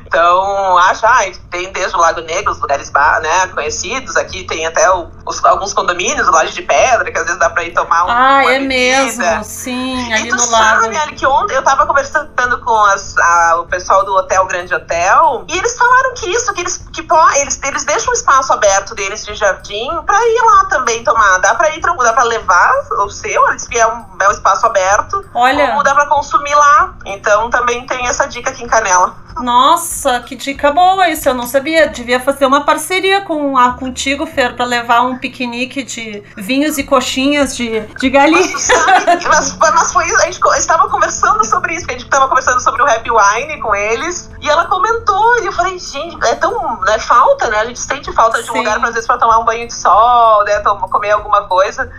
Então, 0.07 0.79
acho, 0.79 1.05
ah, 1.05 1.21
tem 1.51 1.73
desde 1.73 1.97
o 1.97 2.01
Lago 2.01 2.21
Negro, 2.23 2.53
os 2.53 2.61
lugares 2.61 2.90
né, 3.23 3.47
conhecidos, 3.49 4.16
aqui 4.16 4.45
tem 4.45 4.64
até 4.66 4.90
o- 4.90 5.09
os- 5.27 5.45
alguns 5.45 5.75
condomínios, 5.75 6.27
loja 6.29 6.53
de 6.53 6.62
pedra, 6.62 7.11
que 7.11 7.19
às 7.19 7.25
vezes 7.25 7.38
dá 7.38 7.51
pra 7.51 7.64
ir 7.64 7.75
tomar 7.75 8.05
um, 8.05 8.11
Ah, 8.11 8.42
é 8.45 8.59
bebida. 8.61 8.69
mesmo, 8.69 9.45
sim, 9.45 10.12
ali 10.12 10.29
e 10.29 10.31
tu 10.31 10.37
no 10.37 10.51
lago. 10.51 10.83
sabe, 10.83 10.97
Ali, 10.97 11.14
que 11.16 11.27
ontem 11.27 11.55
eu 11.55 11.62
tava 11.62 11.87
conversando 11.87 12.61
com 12.64 12.77
as- 12.87 13.16
a- 13.19 13.57
o 13.61 13.66
pessoal 13.66 14.05
do 14.05 14.14
Hotel 14.14 14.45
Grande 14.47 14.75
Hotel 14.75 15.45
e 15.49 15.59
eles 15.59 15.77
falaram 15.77 16.14
que 16.14 16.31
isso, 16.31 16.53
que 16.55 16.61
eles 16.61 16.79
que 16.92 17.03
po- 17.03 17.31
eles, 17.37 17.61
eles 17.62 17.85
deixam 17.85 18.11
o 18.11 18.16
espaço 18.16 18.53
aberto 18.53 18.95
deles 18.95 19.25
de 19.25 19.35
jardim 19.35 19.90
pra 20.07 20.16
ir 20.19 20.42
lá 20.45 20.64
também 20.66 21.03
tomar. 21.05 21.38
Dá 21.38 21.55
pra 21.55 21.71
ir, 21.71 21.81
dá 21.81 22.12
pra 22.12 22.23
levar 22.23 22.73
o 23.05 23.11
seu, 23.11 23.49
eles 23.51 23.66
que 23.69 23.79
é 23.79 23.87
um, 23.87 24.05
é 24.21 24.29
um 24.29 24.33
espaço 24.33 24.64
aberto, 24.66 25.23
Olha, 25.35 25.66
como 25.69 25.83
dá 25.83 25.95
pra 25.95 26.07
consumir 26.07 26.55
lá. 26.55 26.95
Então 27.05 27.51
também 27.51 27.87
tem 27.87 28.07
essa 28.07 28.27
dica 28.27 28.51
aqui 28.51 28.62
em 28.64 28.69
Canela. 28.69 29.14
Nossa, 29.40 30.20
que 30.20 30.35
dica 30.35 30.72
boa 30.72 31.09
isso, 31.09 31.29
eu 31.29 31.35
não 31.35 31.46
sabia. 31.46 31.88
Devia 31.88 32.20
fazer 32.20 32.46
uma 32.46 32.64
parceria 32.64 33.20
com 33.22 33.57
a 33.57 33.72
contigo, 33.72 34.27
Fer, 34.27 34.55
pra 34.55 34.64
levar 34.64 35.03
um 35.03 35.18
piquenique 35.18 35.83
de 35.83 36.22
vinhos 36.37 36.79
e 36.79 36.85
coxinhas 36.85 37.57
de, 37.57 37.81
de 37.81 38.11
galinha. 38.11 38.51
Tu 38.51 38.59
sabe, 38.59 39.29
mas, 39.29 39.57
mas 39.59 39.92
foi 39.92 40.07
isso, 40.07 40.16
a 40.16 40.27
gente 40.27 40.40
estava 40.59 40.88
conversando 40.88 41.44
sobre 41.44 41.75
isso, 41.75 41.87
a 41.88 41.92
gente 41.92 42.05
estava 42.05 42.29
conversando 42.29 42.61
sobre 42.61 42.83
o 42.83 42.87
Happy 42.87 43.11
Wine 43.11 43.61
com 43.61 43.75
eles, 43.75 44.31
e 44.40 44.49
ela 44.49 44.66
comentou, 44.66 45.42
e 45.42 45.46
eu 45.46 45.53
falei, 45.53 45.79
gente, 45.79 46.16
é 46.27 46.35
tão, 46.35 46.81
né, 46.81 46.99
falta, 46.99 47.49
né, 47.49 47.61
a 47.61 47.64
gente 47.66 47.81
sente 47.81 48.12
falta 48.12 48.42
de 48.42 48.51
um 48.51 48.55
Sim. 48.55 48.59
lugar, 48.59 48.79
às 48.79 48.94
vezes, 48.94 49.07
pra 49.07 49.18
tomar 49.18 49.38
um 49.38 49.44
banho 49.44 49.66
de 49.66 49.75
sol, 49.75 50.44
né, 50.44 50.61
comer 50.90 51.11
alguma 51.11 51.46
coisa. 51.46 51.90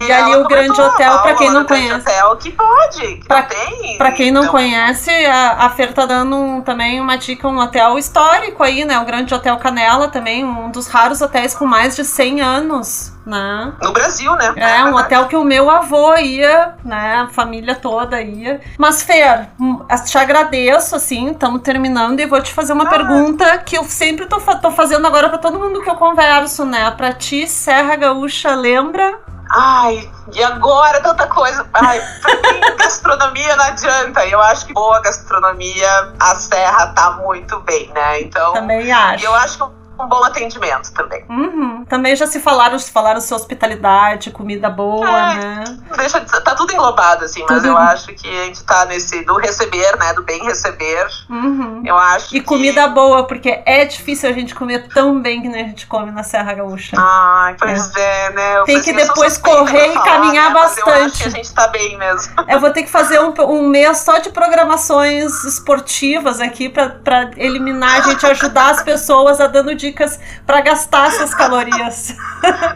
E 0.00 0.12
ali 0.12 0.34
o 0.36 0.46
Grande 0.46 0.78
Hotel, 0.80 1.12
a 1.12 1.18
pra 1.18 1.34
Paula 1.34 1.38
quem 1.38 1.50
não 1.50 1.64
conhece. 1.64 1.94
Hotel, 2.00 2.36
que 2.36 2.50
pode, 2.52 3.00
que 3.16 3.28
Pra- 3.28 3.42
tem. 3.42 3.96
Pra 3.96 4.12
quem 4.12 4.30
não 4.30 4.42
Então, 4.42 4.52
conhece, 4.52 5.10
a, 5.26 5.64
a 5.66 5.70
Fer 5.70 5.92
tá 5.94 6.04
dando 6.04 6.36
um- 6.36 6.60
também 6.60 7.00
uma 7.00 7.16
dica, 7.16 7.48
um 7.48 7.58
hotel 7.58 7.96
histórico 7.98 8.62
aí, 8.62 8.84
né? 8.84 8.98
O 8.98 9.04
Grande 9.04 9.32
Hotel 9.32 9.56
Canela 9.56 10.08
também, 10.08 10.44
um 10.44 10.70
dos 10.70 10.88
raros 10.88 11.22
hotéis 11.22 11.54
com 11.54 11.64
mais 11.64 11.96
de 11.96 12.04
100 12.04 12.40
anos, 12.42 13.12
né? 13.24 13.72
No 13.82 13.92
Brasil, 13.92 14.34
né? 14.34 14.52
É, 14.56 14.84
um 14.84 14.94
hotel 14.96 15.26
que 15.26 15.36
o 15.36 15.44
meu 15.44 15.70
avô 15.70 16.14
ia, 16.16 16.74
né? 16.84 17.22
A 17.22 17.28
família 17.28 17.74
toda 17.74 18.20
ia. 18.20 18.60
Mas, 18.76 19.02
Fer, 19.02 19.48
hum, 19.58 19.80
te 20.04 20.18
agradeço, 20.18 20.96
assim, 20.96 21.30
estamos 21.30 21.62
terminando 21.62 22.20
e 22.20 22.26
vou 22.26 22.42
te 22.42 22.52
fazer 22.52 22.72
uma 22.74 22.84
Ah. 22.84 22.90
pergunta 22.90 23.58
que 23.58 23.78
eu 23.78 23.84
sempre 23.84 24.26
tô, 24.26 24.38
tô 24.38 24.70
fazendo 24.72 25.06
agora 25.06 25.28
pra 25.30 25.38
todo 25.38 25.58
mundo 25.58 25.80
que 25.82 25.88
eu 25.88 25.94
converso, 25.94 26.64
né? 26.66 26.90
Pra 26.90 27.12
ti, 27.12 27.46
Serra 27.46 27.96
Gaúcha, 27.96 28.54
lembra? 28.54 29.18
Ai, 29.50 30.10
e 30.32 30.42
agora 30.42 31.00
tanta 31.00 31.26
coisa. 31.26 31.66
Ai, 31.74 32.00
pra 32.22 32.34
mim, 32.52 32.60
gastronomia 32.78 33.56
não 33.56 33.64
adianta. 33.64 34.26
Eu 34.26 34.40
acho 34.40 34.66
que 34.66 34.72
boa 34.72 35.00
gastronomia, 35.00 36.12
a 36.18 36.34
Serra 36.36 36.88
tá 36.88 37.12
muito 37.12 37.60
bem, 37.60 37.90
né? 37.94 38.20
Então, 38.22 38.52
Também 38.54 38.90
acho. 38.92 39.24
eu 39.24 39.34
acho 39.34 39.58
que 39.58 39.83
um 39.98 40.06
bom 40.06 40.24
atendimento 40.24 40.92
também. 40.92 41.24
Uhum. 41.28 41.84
Também 41.84 42.14
já 42.16 42.26
se 42.26 42.40
falaram, 42.40 42.78
se 42.78 42.90
falaram 42.90 43.20
sua 43.20 43.36
hospitalidade, 43.36 44.30
comida 44.30 44.68
boa, 44.70 45.08
É. 45.08 45.34
né? 45.36 45.64
Deixa 45.96 46.20
de- 46.20 46.26
tá 46.42 46.54
tudo 46.54 46.72
englobado, 46.72 47.24
assim, 47.24 47.44
mas 47.48 47.58
Tudo. 47.62 47.68
eu 47.68 47.76
acho 47.78 48.06
que 48.14 48.28
a 48.28 48.44
gente 48.44 48.62
tá 48.64 48.84
nesse 48.86 49.24
do 49.24 49.36
receber, 49.36 49.96
né? 49.98 50.12
Do 50.14 50.22
bem 50.22 50.42
receber. 50.44 51.06
Uhum. 51.30 51.82
Eu 51.84 51.96
acho 51.96 52.34
E 52.36 52.40
que- 52.40 52.46
comida 52.46 52.86
boa, 52.88 53.26
porque 53.26 53.62
é 53.64 53.84
difícil 53.84 54.28
a 54.28 54.32
gente 54.32 54.54
comer 54.54 54.88
tão 54.88 55.20
bem 55.20 55.40
que 55.42 55.48
nem 55.48 55.64
a 55.64 55.68
gente 55.68 55.86
come 55.86 56.10
na 56.10 56.22
Serra 56.22 56.54
Gaúcha. 56.54 56.96
Ai, 56.98 57.54
pois 57.58 57.94
é, 57.96 58.30
né? 58.30 58.58
Eu 58.58 58.64
Tem 58.64 58.80
que 58.80 58.92
depois 58.92 59.38
correr 59.38 59.88
e 59.90 59.92
falar, 59.94 60.04
caminhar 60.04 60.48
né, 60.48 60.54
mas 60.60 60.76
Eu 60.78 60.84
bastante. 60.86 61.04
acho 61.12 61.16
que 61.22 61.28
a 61.28 61.30
gente 61.30 61.54
tá 61.54 61.68
bem 61.68 61.96
mesmo. 61.98 62.34
Eu 62.48 62.60
vou 62.60 62.70
ter 62.70 62.82
que 62.82 62.90
fazer 62.90 63.20
um, 63.20 63.32
um 63.48 63.68
mês 63.68 63.98
só 63.98 64.18
de 64.18 64.30
programações 64.30 65.44
esportivas 65.44 66.40
aqui 66.40 66.68
pra, 66.68 66.88
pra 66.88 67.30
eliminar, 67.36 67.98
a 67.98 68.00
gente 68.02 68.24
ajudar 68.26 68.70
as 68.70 68.82
pessoas 68.82 69.40
a 69.40 69.46
dando 69.46 69.74
dicas 69.84 70.18
pra 70.46 70.60
gastar 70.60 71.08
essas 71.08 71.32
calorias. 71.34 72.14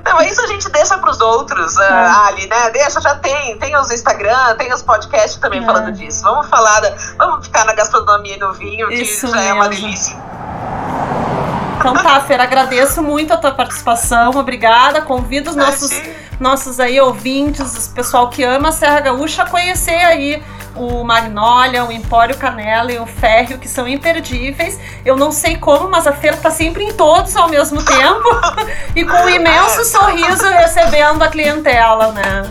Não, 0.05 0.21
isso 0.23 0.41
a 0.43 0.47
gente 0.47 0.69
deixa 0.71 0.99
pros 0.99 1.21
outros, 1.21 1.77
É. 1.79 1.89
ah, 1.89 2.27
ali, 2.27 2.47
né? 2.47 2.71
Deixa, 2.71 3.01
já 3.01 3.15
tem. 3.17 3.59
Tem 3.59 3.77
os 3.77 3.91
Instagram, 3.91 4.57
tem 4.57 4.73
os 4.73 4.83
podcasts 4.83 5.37
também 5.41 5.63
É. 5.63 5.67
falando 5.67 5.93
disso. 5.93 6.23
Vamos 6.23 6.49
falar, 6.49 6.81
da, 6.81 6.95
vamos 7.17 7.47
ficar 7.47 7.65
na 7.65 7.75
gastronomia 7.75 8.37
e 8.37 8.39
no 8.39 8.53
vinho, 8.53 8.89
que 8.89 8.95
Isso 9.03 9.27
já 9.29 9.41
é 9.43 9.53
uma 9.53 9.69
mesmo. 9.69 9.83
delícia. 9.85 10.17
Então 11.79 11.95
tá, 11.95 12.21
Fer, 12.21 12.41
agradeço 12.41 13.03
muito 13.03 13.33
a 13.33 13.37
tua 13.37 13.53
participação, 13.53 14.31
obrigada. 14.31 15.01
Convido 15.01 15.51
os 15.51 15.57
nossos, 15.57 15.91
nossos 16.41 16.81
aí 16.81 17.01
ouvintes, 17.01 17.87
o 17.87 17.95
pessoal 17.95 18.29
que 18.29 18.43
ama 18.43 18.71
a 18.71 18.73
Serra 18.73 18.99
Gaúcha, 19.01 19.45
a 19.45 19.47
conhecer 19.49 19.95
aí 20.05 20.43
o 20.79 21.05
Magnólia, 21.05 21.85
o 21.85 21.93
Empório 21.93 22.37
Canela 22.37 22.93
e 22.93 22.99
o 22.99 23.07
Férreo, 23.07 23.59
que 23.59 23.69
são 23.69 23.89
imperdíveis. 23.89 24.79
Eu 25.05 25.17
não 25.17 25.33
sei 25.33 25.57
como, 25.57 25.89
mas 25.89 26.07
a 26.07 26.13
Fer 26.13 26.39
tá 26.41 26.51
sempre 26.51 26.85
em 26.85 26.93
todos 26.93 27.37
ao 27.37 27.49
mesmo 27.49 27.83
tempo 27.83 28.29
e 28.95 29.05
com 29.05 29.17
um 29.17 29.29
imenso 29.29 29.85
sorriso 29.85 30.49
recebendo 30.49 31.23
a 31.23 31.29
clientela, 31.29 32.13
né? 32.13 32.43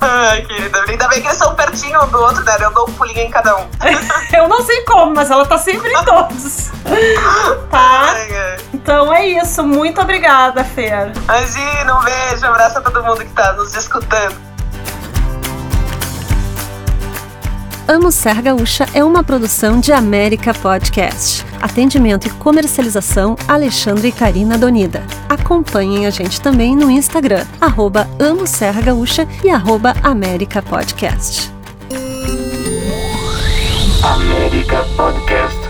Ai, 0.00 0.42
querida, 0.42 0.84
ainda 0.88 1.08
bem 1.08 1.20
que 1.20 1.28
eles 1.28 1.38
são 1.38 1.54
pertinho 1.54 2.02
um 2.02 2.08
do 2.08 2.18
outro, 2.18 2.44
né? 2.44 2.56
Eu 2.60 2.70
dou 2.72 2.88
um 2.88 2.92
pulinho 2.92 3.20
em 3.20 3.30
cada 3.30 3.56
um. 3.56 3.66
Eu 4.32 4.48
não 4.48 4.62
sei 4.62 4.82
como, 4.82 5.14
mas 5.14 5.30
ela 5.30 5.46
tá 5.46 5.58
sempre 5.58 5.90
em 5.90 6.04
todos. 6.04 6.70
Tá? 7.70 8.14
Então 8.72 9.12
é 9.12 9.26
isso. 9.26 9.62
Muito 9.62 10.00
obrigada, 10.00 10.62
Fer. 10.64 11.12
Imagina, 11.24 11.98
um 11.98 12.02
beijo, 12.02 12.44
um 12.44 12.50
abraço 12.50 12.78
a 12.78 12.82
todo 12.82 13.02
mundo 13.02 13.18
que 13.18 13.32
tá 13.32 13.52
nos 13.54 13.74
escutando. 13.74 14.53
Amo 17.86 18.10
Serra 18.10 18.40
Gaúcha 18.40 18.86
é 18.94 19.04
uma 19.04 19.22
produção 19.22 19.78
de 19.78 19.92
América 19.92 20.54
Podcast. 20.54 21.44
Atendimento 21.60 22.26
e 22.26 22.30
comercialização 22.30 23.36
Alexandre 23.46 24.08
e 24.08 24.12
Karina 24.12 24.56
Donida. 24.56 25.06
Acompanhem 25.28 26.06
a 26.06 26.10
gente 26.10 26.40
também 26.40 26.74
no 26.74 26.90
Instagram, 26.90 27.44
arroba 27.60 28.08
Amo 28.18 28.46
Serra 28.46 28.80
Gaúcha 28.80 29.28
e 29.44 29.50
arroba 29.50 29.92
América 30.02 30.62
Podcast. 30.62 31.52
América 34.02 34.82
Podcast. 34.96 35.63